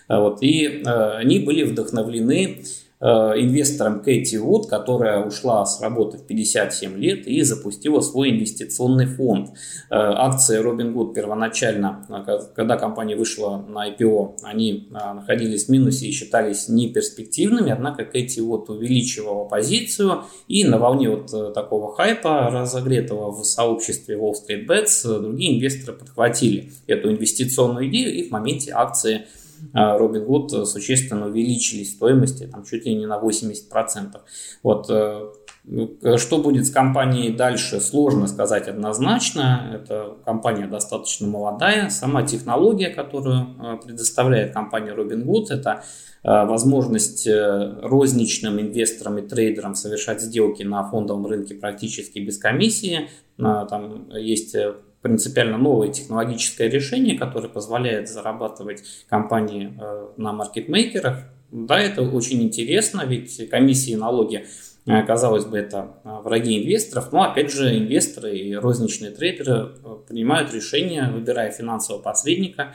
Вот. 0.10 0.42
И 0.42 0.84
они 0.84 1.40
были 1.40 1.64
вдохновлены 1.64 2.32
Э, 2.42 2.81
инвестором 3.02 4.02
Кэти 4.02 4.36
Вуд, 4.36 4.68
которая 4.68 5.26
ушла 5.26 5.66
с 5.66 5.82
работы 5.82 6.18
в 6.18 6.28
57 6.28 6.98
лет 6.98 7.26
и 7.26 7.42
запустила 7.42 8.02
свой 8.02 8.30
инвестиционный 8.32 9.08
фонд. 9.08 9.50
Э, 9.50 9.52
акции 9.90 10.62
Robinhood 10.62 11.14
первоначально, 11.14 12.06
э, 12.10 12.40
когда 12.56 12.78
компания 12.78 13.16
вышла 13.16 13.58
на 13.58 13.90
IPO, 13.90 14.38
они 14.44 14.88
находились 14.92 15.66
в 15.66 15.70
минусе 15.70 16.08
и 16.08 16.12
считались 16.12 16.70
неперспективными, 16.70 17.72
однако 17.72 18.06
Кэти 18.06 18.40
Вуд 18.40 18.70
увеличивала 18.70 19.46
позицию 19.46 20.24
и 20.48 20.64
на 20.64 20.78
волне 20.78 21.10
вот 21.10 21.54
такого 21.54 21.96
хайпа, 21.96 22.50
разогретого 22.52 23.32
в 23.32 23.44
сообществе 23.44 24.16
Wall 24.16 24.34
Street 24.34 24.68
Bets, 24.68 25.20
другие 25.20 25.58
инвесторы 25.58 25.98
подхватили 25.98 26.72
эту 26.88 27.12
инвестиционную 27.12 27.88
идею 27.90 28.14
и 28.14 28.28
в 28.28 28.32
моменте 28.32 28.72
акции 28.74 29.26
Робин 29.74 30.26
Гуд 30.26 30.52
существенно 30.68 31.28
увеличились 31.28 31.92
стоимости, 31.92 32.48
там 32.48 32.64
чуть 32.64 32.86
ли 32.86 32.96
не 32.96 33.06
на 33.06 33.20
80%. 33.20 34.20
Вот, 34.64 34.90
э, 34.90 35.30
ну, 35.64 36.18
что 36.18 36.40
будет 36.40 36.66
с 36.66 36.72
компанией 36.72 37.32
дальше, 37.36 37.80
сложно 37.80 38.28
сказать 38.28 38.68
однозначно. 38.68 39.72
Эта 39.76 40.16
компания 40.26 40.68
достаточно 40.68 41.28
молодая. 41.28 41.90
Сама 41.90 42.24
технология, 42.24 42.90
которую 42.90 43.48
э, 43.60 43.78
предоставляет 43.86 44.54
компания 44.54 44.94
Robinhood, 44.94 45.46
это 45.50 45.84
э, 46.24 46.46
возможность 46.46 47.28
розничным 47.28 48.60
инвесторам 48.60 49.20
и 49.20 49.22
трейдерам 49.22 49.76
совершать 49.76 50.22
сделки 50.22 50.64
на 50.64 50.84
фондовом 50.84 51.28
рынке 51.28 51.56
практически 51.56 52.20
без 52.20 52.38
комиссии. 52.38 53.10
Там 53.38 54.10
есть 54.12 54.56
принципиально 55.02 55.58
новое 55.58 55.90
технологическое 55.90 56.70
решение, 56.70 57.18
которое 57.18 57.50
позволяет 57.50 58.10
зарабатывать 58.10 58.84
компании 59.10 59.74
э, 59.80 60.08
на 60.18 60.32
маркетмейкерах. 60.34 61.20
Да, 61.52 61.80
это 61.80 62.02
очень 62.02 62.42
интересно, 62.44 63.04
ведь 63.06 63.50
комиссии 63.50 63.92
и 63.92 63.98
налоги 63.98 64.46
казалось 64.86 65.46
бы, 65.46 65.60
это 65.60 65.98
э, 66.04 66.10
враги 66.24 66.64
инвесторов, 66.64 67.12
но 67.12 67.24
опять 67.24 67.52
же 67.52 67.78
инвесторы 67.78 68.36
и 68.36 68.56
розничные 68.56 69.12
трейдеры 69.12 69.74
э, 69.84 69.96
принимают 70.08 70.52
решения, 70.54 71.10
выбирая 71.14 71.52
финансового 71.52 72.02
посредника, 72.02 72.74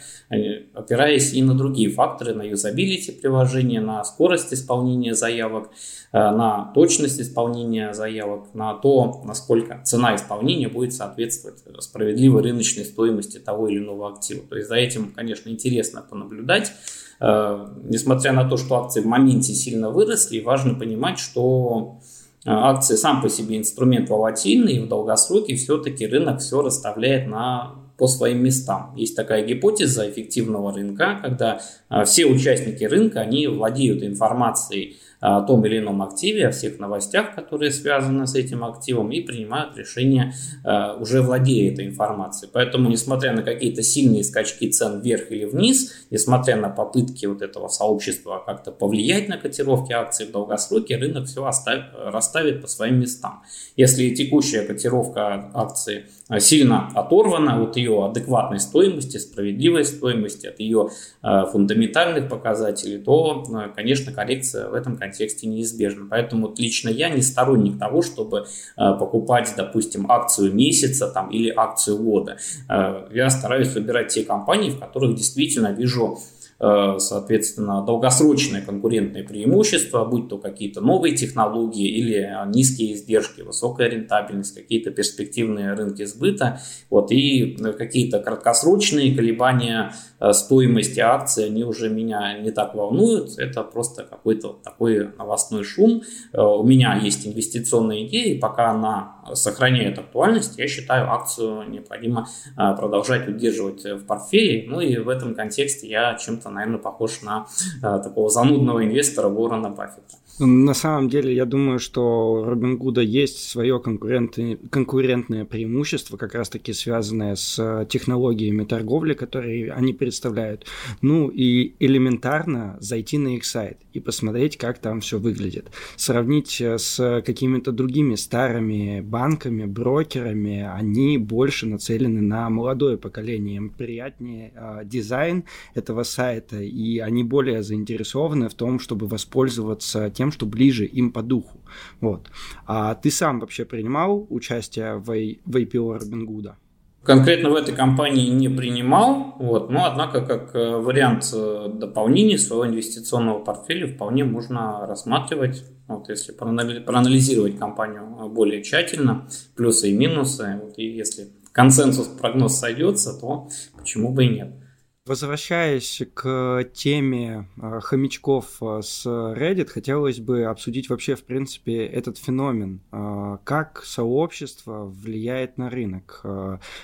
опираясь 0.73 1.33
и 1.33 1.43
на 1.43 1.55
другие 1.55 1.91
факторы, 1.91 2.35
на 2.35 2.43
юзабилити 2.43 3.11
приложения, 3.13 3.81
на 3.81 4.05
скорость 4.05 4.53
исполнения 4.55 5.15
заявок, 5.15 5.71
на 6.13 6.71
точность 6.75 7.21
исполнения 7.21 7.93
заявок, 7.93 8.55
на 8.55 8.75
то, 8.75 9.23
насколько 9.25 9.81
цена 9.85 10.15
исполнения 10.15 10.69
будет 10.69 10.95
соответствовать 10.95 11.59
справедливой 11.81 12.43
рыночной 12.43 12.85
стоимости 12.85 13.39
того 13.39 13.69
или 13.69 13.79
иного 13.79 14.13
актива. 14.13 14.47
То 14.49 14.57
есть 14.57 14.69
за 14.69 14.77
этим, 14.77 15.13
конечно, 15.13 15.49
интересно 15.49 16.03
понаблюдать. 16.09 16.73
Э, 17.20 17.66
несмотря 17.85 18.32
на 18.32 18.49
то, 18.49 18.56
что 18.56 18.76
акции 18.76 19.00
в 19.00 19.06
моменте 19.06 19.54
сильно 19.54 19.90
выросли, 19.90 20.40
важно 20.40 20.75
понимать, 20.75 21.18
что 21.18 22.00
э, 22.44 22.50
акции 22.50 22.96
сам 22.96 23.23
по 23.23 23.28
себе 23.28 23.58
инструмент 23.58 24.08
волатильный, 24.11 24.75
и 24.75 24.80
в 24.80 24.88
долгосроке 24.88 25.56
все-таки 25.56 26.06
рынок 26.06 26.40
все 26.40 26.62
расставляет 26.62 27.28
на 27.28 27.75
по 27.96 28.06
своим 28.08 28.42
местам. 28.42 28.92
Есть 28.94 29.16
такая 29.16 29.44
гипотеза 29.44 30.08
эффективного 30.11 30.73
рынка, 30.73 31.18
когда 31.23 31.61
э, 31.88 32.04
все 32.04 32.26
участники 32.26 32.85
рынка, 32.85 33.20
они 33.20 33.46
владеют 33.46 34.02
информацией 34.02 34.99
о 35.20 35.42
том 35.42 35.64
или 35.66 35.78
ином 35.78 36.02
активе, 36.02 36.49
о 36.49 36.50
всех 36.50 36.78
новостях, 36.78 37.35
которые 37.35 37.70
связаны 37.70 38.26
с 38.26 38.35
этим 38.35 38.64
активом, 38.64 39.12
и 39.12 39.20
принимают 39.20 39.76
решение, 39.76 40.35
э, 40.64 40.94
уже 41.00 41.23
владея 41.23 41.73
этой 41.73 41.87
информацией. 41.87 42.50
Поэтому, 42.52 42.88
несмотря 42.88 43.32
на 43.32 43.42
какие-то 43.42 43.82
сильные 43.82 44.25
скачки 44.25 44.70
цен 44.70 45.00
вверх 45.00 45.30
или 45.30 45.44
вниз, 45.44 46.06
несмотря 46.11 46.56
на 46.56 46.68
попытки 46.68 47.26
вот 47.26 47.42
этого 47.42 47.68
сообщества 47.68 48.42
как-то 48.44 48.73
повлиять 48.73 49.28
на 49.28 49.38
котировки 49.38 49.92
акций 49.92 50.26
в 50.26 50.32
долгосроке, 50.32 50.96
рынок 50.96 51.26
все 51.26 51.44
оставит, 51.44 51.85
расставит 51.94 52.62
по 52.62 52.68
своим 52.68 53.00
местам. 53.00 53.42
Если 53.76 54.14
текущая 54.14 54.62
котировка 54.62 55.50
акции 55.54 56.06
сильно 56.38 56.88
оторвана 56.94 57.62
от 57.62 57.76
ее 57.76 58.04
адекватной 58.04 58.58
стоимости, 58.58 59.16
справедливой 59.18 59.85
стоимости, 59.85 60.46
от 60.46 60.61
ее 60.61 60.88
э, 61.23 61.44
фундаментальных 61.52 62.28
показателей, 62.28 62.99
то, 62.99 63.44
э, 63.49 63.70
конечно, 63.75 64.12
коррекция 64.12 64.68
в 64.68 64.75
этом 64.75 64.96
контексте 65.07 65.47
неизбежна. 65.47 66.07
Поэтому 66.11 66.55
лично 66.57 66.88
я 66.88 67.09
не 67.09 67.23
сторонник 67.23 67.79
того, 67.79 68.03
чтобы 68.03 68.38
э, 68.38 68.92
покупать, 68.99 69.53
допустим, 69.57 70.11
акцию 70.11 70.53
месяца 70.53 71.09
там, 71.09 71.31
или 71.31 71.53
акцию 71.55 71.99
года. 71.99 72.38
Я 72.69 73.31
стараюсь 73.31 73.75
выбирать 73.75 74.09
те 74.09 74.25
компании, 74.25 74.71
в 74.71 74.79
которых 74.79 75.16
действительно 75.16 75.73
вижу 75.73 76.19
Э, 76.59 76.97
соответственно, 76.99 77.85
долгосрочное 77.85 78.62
конкурентное 78.62 79.23
преимущество, 79.23 80.07
будь 80.07 80.29
то 80.29 80.38
какие-то 80.38 80.81
новые 80.81 81.14
технологии 81.14 81.87
или 81.87 82.33
низкие 82.47 82.95
издержки, 82.95 83.42
высокая 83.42 83.90
рентабельность, 83.90 84.55
какие-то 84.55 84.90
перспективные 84.90 85.75
рынки 85.75 86.05
сбыта, 86.05 86.61
вот, 86.88 87.12
и 87.12 87.59
какие-то 87.77 88.21
краткосрочные 88.21 89.14
колебания 89.14 89.92
э, 90.20 90.33
стоимости 90.33 91.00
акций, 91.00 91.46
они 91.46 91.64
уже 91.64 91.90
меня 91.90 92.38
не 92.38 92.50
так 92.50 92.74
волнуют, 92.74 93.38
это 93.38 93.62
просто 93.62 94.05
какой-то 94.05 94.59
такой 94.62 95.11
новостной 95.18 95.64
шум. 95.64 96.02
Э, 96.33 96.42
у 96.42 96.62
меня 96.62 96.96
есть 96.96 97.26
инвестиционная 97.26 98.05
идея, 98.05 98.35
и 98.35 98.38
пока 98.38 98.70
она 98.70 99.16
сохраняет 99.35 99.98
актуальность, 99.98 100.59
я 100.59 100.68
считаю, 100.68 101.11
акцию 101.11 101.68
необходимо 101.68 102.29
продолжать 102.55 103.26
удерживать 103.26 103.85
в 103.85 104.07
портфеле, 104.07 104.68
ну 104.68 104.81
и 104.81 104.98
в 104.98 105.09
этом 105.09 105.35
контексте 105.35 105.88
я 105.88 106.14
чем-то 106.14 106.46
чем 106.46 106.55
наверное, 106.55 106.79
похож 106.79 107.22
на 107.22 107.46
э, 107.83 108.00
такого 108.02 108.31
занудного 108.31 108.85
инвестора 108.85 109.29
Уоррена 109.29 109.70
Баффета. 109.70 110.16
На 110.38 110.75
самом 110.75 111.09
деле, 111.09 111.35
я 111.35 111.46
думаю, 111.46 111.79
что 111.79 112.33
у 112.33 112.44
Робингуда 112.44 113.01
есть 113.01 113.49
свое 113.49 113.81
конкурентное 113.81 115.44
преимущество, 115.46 116.18
как 116.18 116.35
раз-таки 116.35 116.75
связанное 116.75 117.37
с 117.37 117.59
э, 117.59 117.87
технологиями 117.88 118.64
торговли, 118.64 119.14
которые 119.14 119.72
они 119.72 119.94
представляют. 119.94 120.66
Ну 121.01 121.29
и 121.29 121.75
элементарно 121.79 122.77
зайти 122.81 123.16
на 123.16 123.37
их 123.37 123.46
сайт 123.46 123.79
и 123.94 124.01
посмотреть, 124.01 124.59
как 124.59 124.79
там 124.79 125.01
все 125.01 125.18
выглядит. 125.18 125.70
Сравнить 125.96 126.61
э, 126.61 126.77
с 126.77 127.22
какими-то 127.25 127.72
другими 127.72 128.14
старыми 128.14 129.01
банками, 129.01 129.64
брокерами, 129.64 130.70
они 130.70 131.16
больше 131.16 131.66
нацелены 131.66 132.20
на 132.20 132.51
молодое 132.51 132.99
поколение. 132.99 133.57
Им 133.57 133.70
приятнее 133.70 134.53
э, 134.55 134.83
дизайн 134.85 135.44
этого 135.72 136.03
сайта, 136.03 136.61
и 136.61 136.99
они 136.99 137.25
более 137.25 137.62
заинтересованы 137.62 138.51
в 138.51 138.55
том, 138.55 138.81
чтобы 138.81 139.07
воспользоваться 139.07 140.11
тем, 140.11 140.26
тем, 140.27 140.33
что 140.33 140.47
ближе 140.47 140.85
им 140.85 141.12
по 141.12 141.23
духу. 141.23 141.61
Вот. 142.01 142.29
А 142.67 142.95
ты 142.95 143.11
сам 143.11 143.41
вообще 143.41 143.65
принимал 143.65 144.27
участие 144.29 144.97
в, 144.97 145.07
в 145.07 145.57
IPO 145.57 145.99
Робингуда? 145.99 146.57
Конкретно 147.05 147.51
в 147.51 147.55
этой 147.55 147.73
компании 147.73 148.29
не 148.31 148.49
принимал, 148.49 149.37
вот, 149.39 149.71
но 149.71 149.85
однако 149.85 150.23
как 150.23 150.57
э, 150.57 150.77
вариант 150.77 151.31
э, 151.33 151.69
дополнения 151.73 152.37
своего 152.37 152.67
инвестиционного 152.67 153.45
портфеля 153.45 153.87
вполне 153.87 154.25
можно 154.25 154.85
рассматривать, 154.89 155.65
вот, 155.87 156.09
если 156.09 156.33
проанализировать 156.33 157.59
компанию 157.59 158.29
более 158.29 158.61
тщательно, 158.61 159.29
плюсы 159.55 159.91
и 159.91 159.97
минусы, 159.97 160.59
вот, 160.61 160.79
и 160.79 160.85
если 160.85 161.29
консенсус 161.53 162.09
прогноз 162.09 162.59
сойдется, 162.59 163.17
то 163.21 163.49
почему 163.79 164.12
бы 164.12 164.25
и 164.25 164.29
нет. 164.29 164.65
Возвращаясь 165.07 166.03
к 166.14 166.69
теме 166.75 167.49
э, 167.62 167.81
хомячков 167.81 168.57
э, 168.61 168.81
с 168.83 169.07
Reddit, 169.07 169.66
хотелось 169.66 170.19
бы 170.19 170.42
обсудить 170.47 170.88
вообще, 170.88 171.14
в 171.14 171.23
принципе, 171.23 171.87
этот 171.87 172.19
феномен. 172.19 172.81
Э, 172.90 173.38
как 173.45 173.85
сообщество 173.85 174.85
влияет 174.85 175.59
на 175.59 175.71
рынок? 175.71 176.25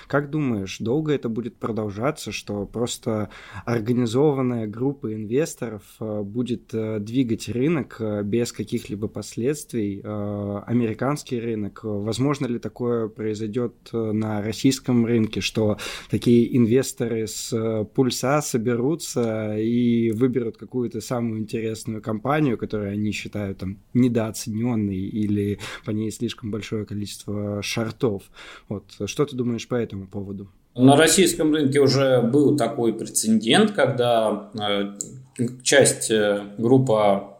Как 0.07 0.29
думаешь, 0.29 0.77
долго 0.79 1.11
это 1.11 1.27
будет 1.27 1.57
продолжаться, 1.57 2.31
что 2.31 2.65
просто 2.65 3.29
организованная 3.65 4.67
группа 4.67 5.13
инвесторов 5.13 5.83
будет 5.99 6.67
двигать 7.03 7.49
рынок 7.49 7.99
без 8.23 8.53
каких-либо 8.53 9.09
последствий? 9.09 10.01
Американский 10.01 11.39
рынок, 11.39 11.81
возможно 11.83 12.45
ли 12.45 12.59
такое 12.59 13.09
произойдет 13.09 13.73
на 13.91 14.41
российском 14.41 15.05
рынке, 15.05 15.41
что 15.41 15.77
такие 16.09 16.55
инвесторы 16.55 17.27
с 17.27 17.85
пульсом 17.93 18.12
пульса 18.13 18.41
соберутся 18.41 19.57
и 19.57 20.11
выберут 20.11 20.57
какую-то 20.57 21.01
самую 21.01 21.39
интересную 21.39 22.01
компанию, 22.01 22.57
которую 22.57 22.91
они 22.91 23.11
считают 23.11 23.57
там 23.59 23.79
недооцененной 23.93 24.97
или 24.97 25.59
по 25.85 25.91
ней 25.91 26.11
слишком 26.11 26.51
большое 26.51 26.85
количество 26.85 27.61
шартов. 27.61 28.23
Вот. 28.69 28.83
Что 29.05 29.25
ты 29.25 29.35
думаешь 29.35 29.67
по 29.67 29.75
этому 29.75 30.07
поводу? 30.07 30.47
На 30.75 30.95
российском 30.95 31.53
рынке 31.53 31.79
уже 31.79 32.21
был 32.21 32.57
такой 32.57 32.93
прецедент, 32.93 33.71
когда 33.71 34.49
э, 34.59 35.43
часть 35.61 36.09
э, 36.09 36.41
группа 36.57 37.32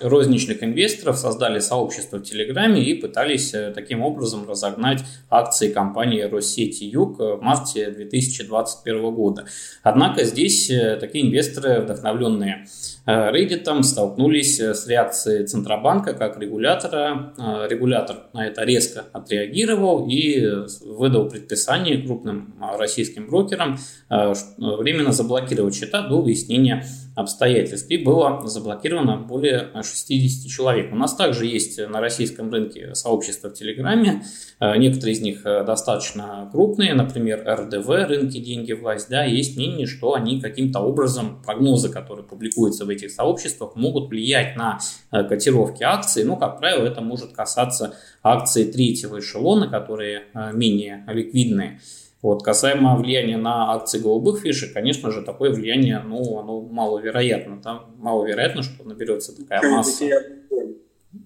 розничных 0.00 0.64
инвесторов 0.64 1.16
создали 1.16 1.60
сообщество 1.60 2.18
в 2.18 2.22
Телеграме 2.22 2.82
и 2.82 2.94
пытались 2.94 3.54
э, 3.54 3.72
таким 3.72 4.02
образом 4.02 4.48
разогнать 4.48 5.04
акции 5.30 5.70
компании 5.70 6.22
Россети 6.22 6.84
Юг 6.84 7.18
в 7.18 7.38
марте 7.40 7.90
2021 7.90 9.14
года. 9.14 9.46
Однако 9.84 10.24
здесь 10.24 10.68
э, 10.70 10.96
такие 10.96 11.24
инвесторы, 11.24 11.82
вдохновленные 11.82 12.66
э, 13.06 13.30
Reddit, 13.30 13.82
столкнулись 13.84 14.58
с 14.58 14.88
реакцией 14.88 15.46
Центробанка 15.46 16.12
как 16.12 16.38
регулятора. 16.40 17.32
Регулятор 17.68 18.26
на 18.32 18.46
это 18.46 18.64
резко 18.64 19.04
отреагировал 19.12 20.08
и 20.08 20.64
выдал 20.84 21.28
предписание 21.28 22.02
крупным 22.02 22.54
российским 22.76 23.28
брокерам 23.28 23.78
временно 24.08 25.12
заблокировать 25.12 25.74
счета 25.74 26.02
до 26.08 26.20
выяснения 26.20 26.84
обстоятельств. 27.16 27.90
И 27.90 27.96
было 27.96 28.46
заблокировано 28.46 29.16
более 29.16 29.70
60 29.82 30.50
человек. 30.50 30.92
У 30.92 30.96
нас 30.96 31.16
также 31.16 31.46
есть 31.46 31.78
на 31.88 32.00
российском 32.00 32.52
рынке 32.52 32.94
сообщества 32.94 33.48
в 33.48 33.54
Телеграме. 33.54 34.22
Э, 34.60 34.76
некоторые 34.76 35.14
из 35.14 35.20
них 35.22 35.44
э, 35.46 35.64
достаточно 35.64 36.48
крупные, 36.52 36.94
например, 36.94 37.42
РДВ, 37.46 37.88
рынки, 37.88 38.38
деньги, 38.38 38.72
власть. 38.72 39.08
Да, 39.08 39.24
есть 39.24 39.56
мнение, 39.56 39.86
что 39.86 40.14
они 40.14 40.40
каким-то 40.40 40.80
образом, 40.80 41.42
прогнозы, 41.42 41.88
которые 41.88 42.26
публикуются 42.26 42.84
в 42.84 42.90
этих 42.90 43.10
сообществах, 43.10 43.76
могут 43.76 44.10
влиять 44.10 44.54
на 44.54 44.78
э, 45.10 45.24
котировки 45.24 45.82
акций. 45.82 46.22
Ну, 46.22 46.36
как 46.36 46.58
правило, 46.58 46.84
это 46.84 47.00
может 47.00 47.32
касаться 47.32 47.94
акций 48.22 48.66
третьего 48.66 49.20
эшелона, 49.20 49.68
которые 49.68 50.24
менее 50.52 51.04
ликвидные. 51.08 51.80
Вот, 52.26 52.42
касаемо 52.42 52.96
влияния 52.96 53.36
на 53.36 53.72
акции 53.72 54.00
голубых 54.00 54.40
фишек, 54.40 54.72
конечно 54.72 55.12
же, 55.12 55.22
такое 55.22 55.52
влияние, 55.52 56.00
ну, 56.00 56.40
оно 56.40 56.60
маловероятно. 56.60 57.62
Там 57.62 57.94
маловероятно, 57.98 58.64
что 58.64 58.82
наберется 58.82 59.30
такая 59.36 59.62
масса 59.70 60.04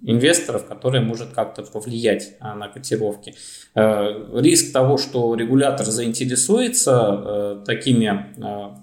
инвесторов, 0.03 0.67
которая 0.67 1.01
может 1.01 1.29
как-то 1.29 1.63
повлиять 1.63 2.35
а, 2.39 2.55
на 2.55 2.69
котировки. 2.69 3.35
Э, 3.75 4.41
риск 4.43 4.75
того, 4.75 4.99
что 4.99 5.35
регулятор 5.35 5.87
заинтересуется 5.87 6.93
э, 6.93 7.65
такими 7.65 8.27
э, 8.37 8.77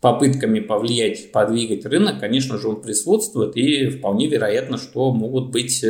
попытками 0.00 0.60
повлиять, 0.60 1.32
подвигать 1.32 1.84
рынок, 1.86 2.20
конечно 2.20 2.56
же, 2.58 2.68
он 2.68 2.82
присутствует, 2.82 3.56
и 3.56 3.90
вполне 3.90 4.28
вероятно, 4.28 4.78
что 4.78 5.12
могут 5.12 5.50
быть 5.50 5.84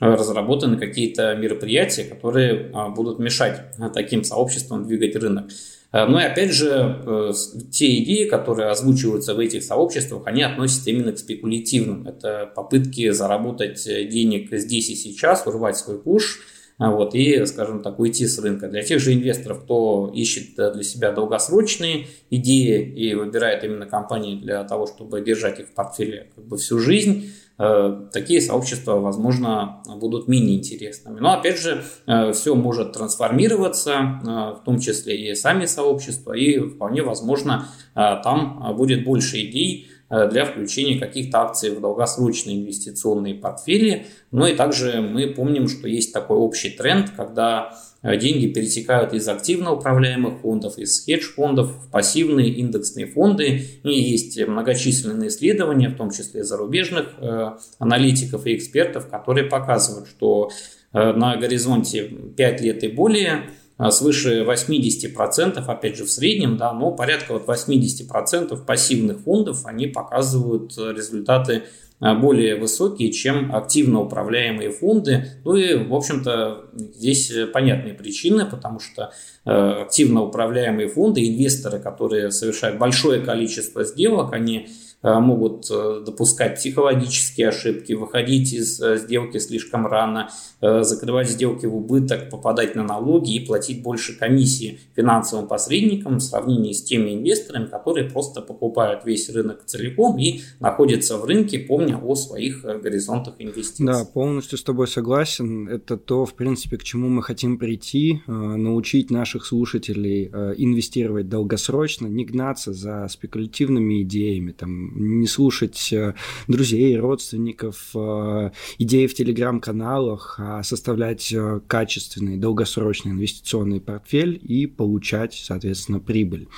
разработаны 0.00 0.76
какие-то 0.76 1.34
мероприятия, 1.36 2.04
которые 2.04 2.70
а, 2.72 2.88
будут 2.88 3.18
мешать 3.18 3.62
а, 3.78 3.90
таким 3.90 4.24
сообществам 4.24 4.86
двигать 4.86 5.16
рынок. 5.16 5.50
А, 5.92 6.06
ну 6.06 6.18
и 6.18 6.24
опять 6.24 6.52
же, 6.52 7.00
э, 7.06 7.32
те 7.70 8.02
идеи, 8.02 8.28
которые 8.28 8.68
озвучиваются 8.70 9.34
в 9.34 9.38
этих 9.38 9.62
сообществах, 9.62 10.22
они 10.26 10.42
относятся 10.42 10.90
именно 10.90 11.12
к 11.12 11.18
спекулятивным. 11.18 12.08
Это 12.08 12.50
попытки 12.52 13.10
заработать 13.10 13.86
э, 13.86 14.04
денег 14.04 14.48
здесь 14.50 14.90
и 14.90 14.96
сейчас, 14.96 15.46
урвать 15.46 15.76
свой 15.76 16.00
куш, 16.00 16.40
вот, 16.76 17.14
и, 17.14 17.46
скажем 17.46 17.84
так, 17.84 18.00
уйти 18.00 18.26
с 18.26 18.36
рынка. 18.40 18.66
Для 18.66 18.82
тех 18.82 18.98
же 18.98 19.14
инвесторов, 19.14 19.62
кто 19.62 20.10
ищет 20.12 20.58
э, 20.58 20.72
для 20.72 20.82
себя 20.82 21.12
долгосрочные 21.12 22.08
идеи 22.28 22.82
и 22.82 23.14
выбирает 23.14 23.62
именно 23.62 23.86
компании 23.86 24.40
для 24.40 24.64
того, 24.64 24.88
чтобы 24.88 25.20
держать 25.20 25.60
их 25.60 25.68
в 25.68 25.74
портфеле 25.74 26.32
как 26.34 26.44
бы 26.44 26.56
всю 26.56 26.80
жизнь, 26.80 27.30
Э, 27.30 27.43
такие 27.56 28.40
сообщества, 28.40 28.94
возможно, 28.94 29.82
будут 30.00 30.26
менее 30.26 30.58
интересными. 30.58 31.20
Но, 31.20 31.34
опять 31.34 31.60
же, 31.60 31.84
э, 32.06 32.32
все 32.32 32.54
может 32.56 32.92
трансформироваться, 32.92 33.92
э, 33.92 34.26
в 34.60 34.62
том 34.64 34.80
числе 34.80 35.30
и 35.30 35.34
сами 35.34 35.66
сообщества, 35.66 36.32
и 36.32 36.58
вполне 36.58 37.02
возможно, 37.02 37.68
там 37.94 38.74
будет 38.76 39.04
больше 39.04 39.40
идей 39.42 39.88
для 40.30 40.44
включения 40.44 40.98
каких-то 40.98 41.40
акций 41.40 41.70
в 41.70 41.80
долгосрочные 41.80 42.56
инвестиционные 42.56 43.34
портфели. 43.34 44.06
Но 44.30 44.46
и 44.46 44.54
также 44.54 45.00
мы 45.00 45.28
помним, 45.28 45.68
что 45.68 45.88
есть 45.88 46.12
такой 46.12 46.36
общий 46.36 46.70
тренд, 46.70 47.10
когда 47.16 47.72
Э, 48.04 48.18
деньги 48.18 48.46
перетекают 48.46 49.14
из 49.14 49.26
активно 49.28 49.72
управляемых 49.72 50.40
фондов, 50.40 50.76
из 50.76 51.04
хедж-фондов 51.04 51.70
в 51.70 51.90
пассивные 51.90 52.50
индексные 52.50 53.06
фонды. 53.06 53.64
И 53.82 53.90
есть 53.90 54.38
многочисленные 54.46 55.30
исследования, 55.30 55.88
в 55.88 55.96
том 55.96 56.10
числе 56.10 56.44
зарубежных 56.44 57.14
э, 57.18 57.52
аналитиков 57.78 58.46
и 58.46 58.56
экспертов, 58.56 59.08
которые 59.08 59.46
показывают, 59.46 60.06
что 60.06 60.50
э, 60.92 61.12
на 61.12 61.36
горизонте 61.36 62.04
5 62.36 62.60
лет 62.60 62.84
и 62.84 62.88
более 62.88 63.44
свыше 63.90 64.42
80%, 64.42 65.64
опять 65.66 65.96
же 65.96 66.04
в 66.04 66.10
среднем, 66.10 66.56
да, 66.56 66.72
но 66.72 66.92
порядка 66.92 67.32
вот 67.32 67.48
80% 67.48 68.64
пассивных 68.64 69.20
фондов, 69.20 69.66
они 69.66 69.86
показывают 69.88 70.76
результаты 70.76 71.64
а, 72.00 72.14
более 72.14 72.56
высокие, 72.56 73.12
чем 73.12 73.54
активно 73.54 74.00
управляемые 74.00 74.70
фонды. 74.70 75.26
Ну 75.44 75.56
и, 75.56 75.74
в 75.74 75.94
общем-то, 75.94 76.66
здесь 76.74 77.32
понятные 77.52 77.94
причины, 77.94 78.46
потому 78.46 78.78
что 78.78 79.12
э, 79.44 79.50
активно 79.50 80.22
управляемые 80.22 80.88
фонды, 80.88 81.26
инвесторы, 81.26 81.78
которые 81.78 82.30
совершают 82.30 82.78
большое 82.78 83.20
количество 83.22 83.84
сделок, 83.84 84.32
они 84.32 84.68
Э, 84.68 84.93
могут 85.04 85.70
э, 85.70 86.02
допускать 86.04 86.56
психологические 86.56 87.48
ошибки, 87.48 87.92
выходить 87.92 88.54
из 88.54 88.80
э, 88.80 88.96
сделки 88.96 89.38
слишком 89.38 89.86
рано, 89.86 90.30
закрывать 90.60 91.28
сделки 91.28 91.66
в 91.66 91.76
убыток, 91.76 92.30
попадать 92.30 92.74
на 92.74 92.82
налоги 92.82 93.34
и 93.34 93.44
платить 93.44 93.82
больше 93.82 94.18
комиссии 94.18 94.80
финансовым 94.96 95.46
посредникам 95.46 96.16
в 96.16 96.20
сравнении 96.20 96.72
с 96.72 96.82
теми 96.82 97.14
инвесторами, 97.14 97.66
которые 97.66 98.08
просто 98.08 98.40
покупают 98.40 99.04
весь 99.04 99.28
рынок 99.28 99.64
целиком 99.66 100.18
и 100.18 100.40
находятся 100.60 101.18
в 101.18 101.26
рынке, 101.26 101.58
помня 101.58 101.98
о 102.02 102.14
своих 102.14 102.62
горизонтах 102.62 103.34
инвестиций. 103.40 103.84
Да, 103.84 104.06
полностью 104.06 104.56
с 104.56 104.62
тобой 104.62 104.88
согласен. 104.88 105.68
Это 105.68 105.98
то, 105.98 106.24
в 106.24 106.32
принципе, 106.32 106.78
к 106.78 106.82
чему 106.82 107.10
мы 107.10 107.22
хотим 107.22 107.58
прийти, 107.58 108.22
научить 108.26 109.10
наших 109.10 109.44
слушателей 109.44 110.28
инвестировать 110.56 111.28
долгосрочно, 111.28 112.06
не 112.06 112.24
гнаться 112.24 112.72
за 112.72 113.06
спекулятивными 113.08 114.02
идеями, 114.02 114.52
там, 114.52 114.93
не 114.94 115.26
слушать 115.26 115.92
э, 115.92 116.14
друзей, 116.48 116.96
родственников, 116.98 117.90
э, 117.94 118.50
идеи 118.78 119.06
в 119.06 119.14
телеграм-каналах, 119.14 120.36
а 120.38 120.62
составлять 120.62 121.32
э, 121.32 121.60
качественный, 121.66 122.36
долгосрочный 122.36 123.12
инвестиционный 123.12 123.80
портфель 123.80 124.40
и 124.42 124.66
получать, 124.66 125.34
соответственно, 125.34 126.00
прибыль. 126.00 126.48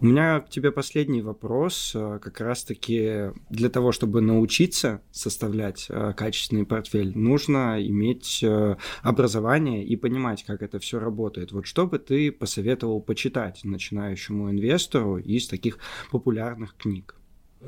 У 0.00 0.06
меня 0.06 0.40
к 0.40 0.50
тебе 0.50 0.72
последний 0.72 1.22
вопрос. 1.22 1.92
Как 1.94 2.40
раз-таки 2.40 3.32
для 3.50 3.68
того, 3.68 3.92
чтобы 3.92 4.20
научиться 4.20 5.02
составлять 5.10 5.88
качественный 6.16 6.66
портфель, 6.66 7.16
нужно 7.16 7.76
иметь 7.80 8.44
образование 9.02 9.84
и 9.84 9.96
понимать, 9.96 10.44
как 10.44 10.62
это 10.62 10.78
все 10.78 10.98
работает. 10.98 11.52
Вот 11.52 11.66
что 11.66 11.86
бы 11.86 11.98
ты 11.98 12.32
посоветовал 12.32 13.00
почитать 13.00 13.60
начинающему 13.64 14.50
инвестору 14.50 15.18
из 15.18 15.46
таких 15.48 15.78
популярных 16.10 16.76
книг? 16.76 17.14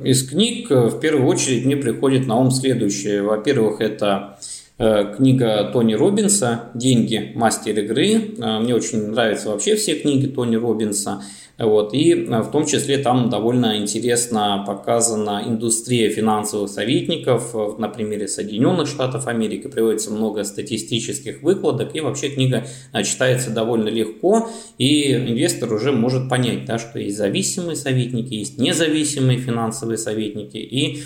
Из 0.03 0.29
книг 0.29 0.71
э, 0.71 0.89
в 0.89 1.01
первую 1.01 1.27
очередь 1.27 1.65
мне 1.65 1.77
приходит 1.77 2.27
на 2.27 2.37
ум 2.37 2.51
следующее. 2.51 3.23
Во-первых, 3.23 3.81
это 3.81 4.39
э, 4.79 5.15
книга 5.17 5.71
Тони 5.73 5.95
Робинса 5.95 6.71
«Деньги. 6.75 7.33
Мастер 7.35 7.79
игры». 7.79 8.35
Э, 8.39 8.61
мне 8.61 8.75
очень 8.75 9.07
нравятся 9.09 9.49
вообще 9.49 9.75
все 9.77 9.99
книги 9.99 10.27
Тони 10.27 10.57
Робинса. 10.57 11.23
Вот, 11.59 11.95
и 11.95 12.13
э, 12.13 12.41
в 12.43 12.51
том 12.51 12.67
числе 12.67 12.99
там 12.99 13.31
довольно 13.31 13.79
интересно 13.79 14.63
показана 14.67 15.43
индустрия 15.47 16.11
финансовых 16.11 16.69
советников 16.69 17.55
э, 17.55 17.69
на 17.79 17.89
примере 17.89 18.29
Соединенных 18.29 18.87
Штатов 18.89 19.27
Америки. 19.27 19.67
Приводится 19.67 20.11
много 20.11 20.45
статистических 20.45 21.43
выкладок, 21.43 21.97
и 21.97 22.01
вообще 22.01 22.29
книга 22.29 22.67
э, 22.93 23.03
читается 23.05 23.51
довольно 23.51 23.89
легко, 23.89 24.51
и 24.77 25.15
инвестор 25.15 25.73
уже 25.73 25.93
может 25.93 26.29
понять, 26.29 26.67
да, 26.67 26.79
что 26.79 26.99
есть 26.99 27.17
зависимые 27.17 27.77
советники, 27.77 28.35
есть 28.35 28.59
независимые 28.59 29.39
финансовые 29.39 29.99
советники, 29.99 30.59
и 30.59 31.03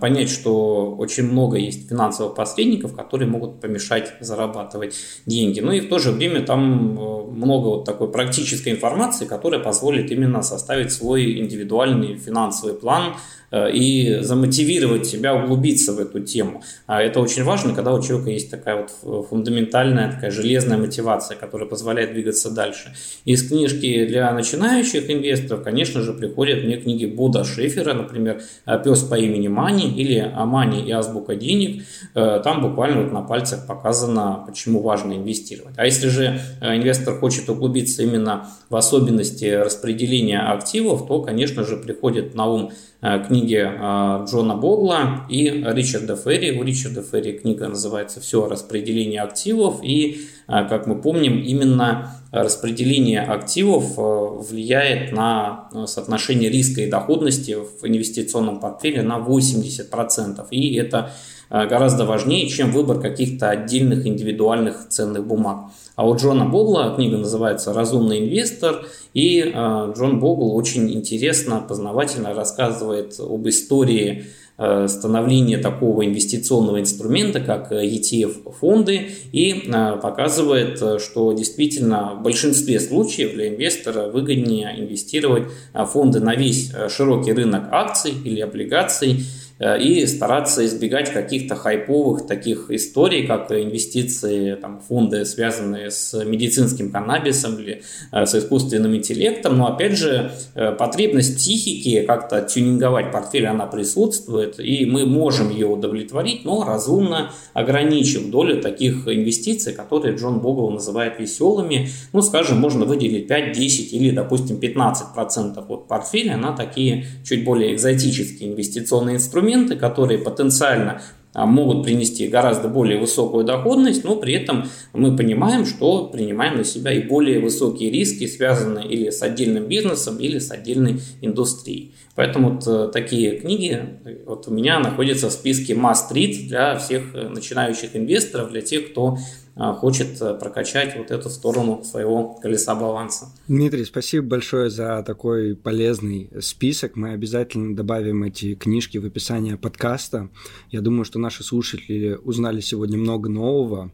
понять, 0.00 0.30
что 0.30 0.96
очень 0.96 1.24
много 1.24 1.58
есть 1.58 1.86
финансовых 1.86 2.34
посредников, 2.34 2.96
которые 2.96 3.28
могут 3.28 3.60
помешать 3.60 4.14
зарабатывать 4.18 4.94
деньги. 5.26 5.60
Ну 5.60 5.72
и 5.72 5.80
в 5.80 5.90
то 5.90 5.98
же 5.98 6.10
время 6.10 6.40
там 6.40 6.94
много 7.36 7.66
вот 7.66 7.84
такой 7.84 8.10
практической 8.10 8.70
информации, 8.70 9.26
которая 9.26 9.61
позволит 9.62 10.10
именно 10.10 10.42
составить 10.42 10.92
свой 10.92 11.38
индивидуальный 11.38 12.16
финансовый 12.16 12.74
план, 12.74 13.14
и 13.52 14.18
замотивировать 14.20 15.06
себя 15.06 15.34
углубиться 15.34 15.92
в 15.92 15.98
эту 15.98 16.20
тему. 16.20 16.62
А 16.86 17.02
это 17.02 17.20
очень 17.20 17.44
важно, 17.44 17.74
когда 17.74 17.92
у 17.92 18.02
человека 18.02 18.30
есть 18.30 18.50
такая 18.50 18.86
вот 19.02 19.26
фундаментальная, 19.28 20.12
такая 20.12 20.30
железная 20.30 20.78
мотивация, 20.78 21.36
которая 21.36 21.68
позволяет 21.68 22.12
двигаться 22.12 22.50
дальше. 22.50 22.94
Из 23.24 23.46
книжки 23.46 24.06
для 24.06 24.32
начинающих 24.32 25.10
инвесторов, 25.10 25.62
конечно 25.62 26.00
же, 26.00 26.12
приходят 26.12 26.64
мне 26.64 26.76
книги 26.76 27.06
Буда 27.06 27.44
Шефера, 27.44 27.94
например, 27.94 28.42
«Пес 28.84 29.02
по 29.02 29.14
имени 29.14 29.48
Мани» 29.48 29.90
или 29.90 30.32
«Мани 30.34 30.82
и 30.82 30.90
азбука 30.90 31.34
денег». 31.34 31.82
Э, 32.14 32.40
там 32.42 32.62
буквально 32.62 33.02
вот 33.02 33.12
на 33.12 33.22
пальцах 33.22 33.66
показано, 33.66 34.44
почему 34.46 34.80
важно 34.80 35.14
инвестировать. 35.14 35.74
А 35.76 35.84
если 35.84 36.08
же 36.08 36.40
э, 36.60 36.76
инвестор 36.76 37.18
хочет 37.18 37.48
углубиться 37.48 38.02
именно 38.02 38.48
в 38.68 38.76
особенности 38.76 39.44
распределения 39.46 40.40
активов, 40.40 41.06
то, 41.06 41.22
конечно 41.22 41.64
же, 41.64 41.76
приходит 41.76 42.34
на 42.34 42.46
ум 42.46 42.70
э, 42.70 42.74
книги 43.02 43.60
э, 43.60 44.26
Джона 44.26 44.54
Богла 44.54 45.26
и 45.28 45.64
Ричарда 45.66 46.14
Ферри. 46.14 46.58
У 46.58 46.62
Ричарда 46.62 47.02
Ферри 47.02 47.32
книга 47.32 47.68
называется 47.68 48.20
«Все 48.20 48.44
о 48.44 48.48
распределении 48.48 49.18
активов». 49.18 49.80
И, 49.82 50.28
как 50.46 50.86
мы 50.86 51.00
помним, 51.00 51.42
именно 51.42 52.12
распределение 52.30 53.20
активов 53.22 53.96
влияет 53.96 55.12
на 55.12 55.68
соотношение 55.86 56.50
риска 56.50 56.82
и 56.82 56.90
доходности 56.90 57.56
в 57.56 57.84
инвестиционном 57.84 58.60
портфеле 58.60 59.02
на 59.02 59.18
80%. 59.18 60.46
И 60.50 60.74
это 60.76 61.10
гораздо 61.50 62.04
важнее, 62.04 62.48
чем 62.48 62.70
выбор 62.70 63.00
каких-то 63.00 63.50
отдельных 63.50 64.06
индивидуальных 64.06 64.88
ценных 64.88 65.26
бумаг. 65.26 65.70
А 65.94 66.08
у 66.08 66.16
Джона 66.16 66.46
Богла 66.46 66.94
книга 66.94 67.18
называется 67.18 67.72
«Разумный 67.72 68.20
инвестор», 68.20 68.86
и 69.12 69.40
э, 69.40 69.92
Джон 69.94 70.20
Богл 70.20 70.56
очень 70.56 70.90
интересно, 70.90 71.62
познавательно 71.66 72.32
рассказывает 72.32 73.14
об 73.20 73.46
истории 73.46 74.24
э, 74.56 74.88
становления 74.88 75.58
такого 75.58 76.06
инвестиционного 76.06 76.80
инструмента, 76.80 77.40
как 77.40 77.70
ETF-фонды, 77.70 79.10
и 79.32 79.64
э, 79.66 79.96
показывает, 80.00 80.78
что 81.02 81.32
действительно 81.34 82.14
в 82.18 82.22
большинстве 82.22 82.80
случаев 82.80 83.34
для 83.34 83.48
инвестора 83.48 84.08
выгоднее 84.08 84.74
инвестировать 84.78 85.44
в 85.74 85.84
фонды 85.84 86.20
на 86.20 86.34
весь 86.34 86.72
широкий 86.88 87.34
рынок 87.34 87.64
акций 87.70 88.14
или 88.24 88.40
облигаций, 88.40 89.18
Э, 89.18 89.41
и 89.60 90.06
стараться 90.06 90.64
избегать 90.66 91.12
каких-то 91.12 91.54
хайповых 91.54 92.26
таких 92.26 92.70
историй, 92.70 93.26
как 93.26 93.50
инвестиции, 93.52 94.54
там, 94.54 94.80
фонды, 94.80 95.24
связанные 95.24 95.90
с 95.90 96.24
медицинским 96.24 96.90
каннабисом 96.90 97.58
или 97.58 97.82
э, 98.12 98.26
с 98.26 98.34
искусственным 98.34 98.94
интеллектом. 98.94 99.58
Но 99.58 99.72
опять 99.72 99.96
же, 99.96 100.32
э, 100.54 100.72
потребность 100.72 101.36
психики 101.36 102.02
как-то 102.02 102.42
тюнинговать 102.42 103.12
портфель, 103.12 103.46
она 103.46 103.66
присутствует, 103.66 104.58
и 104.58 104.86
мы 104.86 105.06
можем 105.06 105.50
ее 105.50 105.66
удовлетворить, 105.66 106.44
но 106.44 106.64
разумно 106.64 107.32
ограничив 107.54 108.30
долю 108.30 108.60
таких 108.60 109.08
инвестиций, 109.08 109.72
которые 109.72 110.16
Джон 110.16 110.40
Богл 110.40 110.70
называет 110.70 111.18
веселыми. 111.18 111.88
Ну, 112.12 112.22
скажем, 112.22 112.58
можно 112.58 112.84
выделить 112.84 113.28
5, 113.28 113.52
10 113.52 113.92
или, 113.92 114.10
допустим, 114.10 114.56
15% 114.56 115.64
от 115.68 115.88
портфеля 115.88 116.36
на 116.36 116.52
такие 116.52 117.06
чуть 117.24 117.44
более 117.44 117.74
экзотические 117.74 118.50
инвестиционные 118.50 119.16
инструменты, 119.16 119.51
инструменты, 119.52 119.76
которые 119.76 120.18
потенциально 120.18 121.02
а, 121.34 121.46
могут 121.46 121.84
принести 121.84 122.28
гораздо 122.28 122.68
более 122.68 122.98
высокую 122.98 123.44
доходность, 123.44 124.04
но 124.04 124.16
при 124.16 124.34
этом 124.34 124.64
мы 124.92 125.16
понимаем, 125.16 125.64
что 125.64 126.06
принимаем 126.08 126.58
на 126.58 126.64
себя 126.64 126.92
и 126.92 127.02
более 127.02 127.40
высокие 127.40 127.90
риски, 127.90 128.26
связанные 128.26 128.86
или 128.86 129.10
с 129.10 129.22
отдельным 129.22 129.66
бизнесом, 129.66 130.18
или 130.18 130.38
с 130.38 130.50
отдельной 130.50 131.00
индустрией. 131.22 131.94
Поэтому 132.14 132.50
вот 132.50 132.66
э, 132.66 132.90
такие 132.92 133.38
книги 133.38 133.80
вот 134.26 134.46
у 134.48 134.50
меня 134.50 134.78
находятся 134.78 135.28
в 135.28 135.32
списке 135.32 135.72
must 135.72 136.12
read 136.12 136.48
для 136.48 136.76
всех 136.76 137.14
э, 137.14 137.28
начинающих 137.28 137.96
инвесторов, 137.96 138.50
для 138.50 138.60
тех, 138.60 138.90
кто 138.90 139.16
хочет 139.56 140.20
э, 140.20 140.34
прокачать 140.34 140.96
вот 140.96 141.10
эту 141.10 141.28
сторону 141.28 141.84
своего 141.84 142.34
колеса 142.34 142.74
баланса. 142.74 143.26
Дмитрий, 143.48 143.84
спасибо 143.84 144.26
большое 144.26 144.70
за 144.70 145.02
такой 145.02 145.54
полезный 145.54 146.30
список. 146.40 146.96
Мы 146.96 147.12
обязательно 147.12 147.76
добавим 147.76 148.22
эти 148.24 148.54
книжки 148.54 148.98
в 148.98 149.04
описание 149.04 149.56
подкаста. 149.56 150.30
Я 150.70 150.80
думаю, 150.80 151.04
что 151.04 151.18
наши 151.18 151.44
слушатели 151.44 152.18
узнали 152.22 152.60
сегодня 152.60 152.96
много 152.96 153.28
нового. 153.28 153.92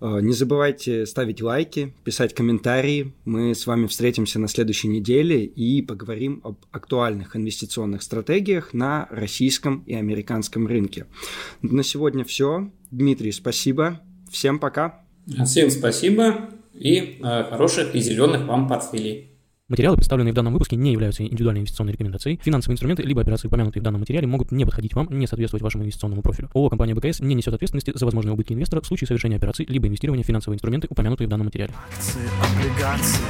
А, 0.00 0.20
не 0.20 0.32
забывайте 0.32 1.06
ставить 1.06 1.40
лайки, 1.42 1.94
писать 2.04 2.34
комментарии. 2.34 3.14
Мы 3.24 3.54
с 3.54 3.66
вами 3.66 3.86
встретимся 3.86 4.38
на 4.38 4.48
следующей 4.48 4.88
неделе 4.88 5.44
и 5.44 5.82
поговорим 5.82 6.40
об 6.44 6.58
актуальных 6.72 7.36
инвестиционных 7.36 8.02
стратегиях 8.02 8.74
на 8.74 9.06
российском 9.10 9.82
и 9.86 9.94
американском 9.94 10.66
рынке. 10.66 11.06
На 11.62 11.82
сегодня 11.82 12.24
все. 12.24 12.70
Дмитрий, 12.90 13.32
спасибо. 13.32 14.00
Всем 14.30 14.58
пока. 14.58 15.00
Всем 15.44 15.70
спасибо 15.70 16.50
и 16.74 17.20
э, 17.22 17.44
хороших 17.50 17.94
и 17.94 18.00
зеленых 18.00 18.46
вам 18.46 18.68
портфелей. 18.68 19.30
Материалы, 19.68 19.96
представленные 19.96 20.32
в 20.32 20.34
данном 20.34 20.52
выпуске, 20.52 20.76
не 20.76 20.92
являются 20.92 21.24
индивидуальной 21.24 21.60
инвестиционной 21.60 21.94
рекомендацией. 21.94 22.38
Финансовые 22.42 22.74
инструменты 22.74 23.02
либо 23.02 23.22
операции, 23.22 23.48
упомянутые 23.48 23.80
в 23.80 23.84
данном 23.84 24.00
материале, 24.00 24.26
могут 24.26 24.52
не 24.52 24.66
подходить 24.66 24.92
вам, 24.92 25.08
не 25.10 25.26
соответствовать 25.26 25.62
вашему 25.62 25.84
инвестиционному 25.84 26.20
профилю. 26.20 26.50
ООО 26.52 26.68
«Компания 26.68 26.94
БКС» 26.94 27.20
не 27.20 27.34
несет 27.34 27.54
ответственности 27.54 27.90
за 27.94 28.04
возможные 28.04 28.34
убытки 28.34 28.52
инвестора 28.52 28.82
в 28.82 28.86
случае 28.86 29.08
совершения 29.08 29.38
операций 29.38 29.64
либо 29.66 29.86
инвестирования 29.86 30.22
в 30.22 30.26
финансовые 30.26 30.56
инструменты, 30.56 30.86
упомянутые 30.90 31.28
в 31.28 31.30
данном 31.30 31.46
материале. 31.46 31.72
Акции, 31.88 32.20
облигации, 32.42 33.24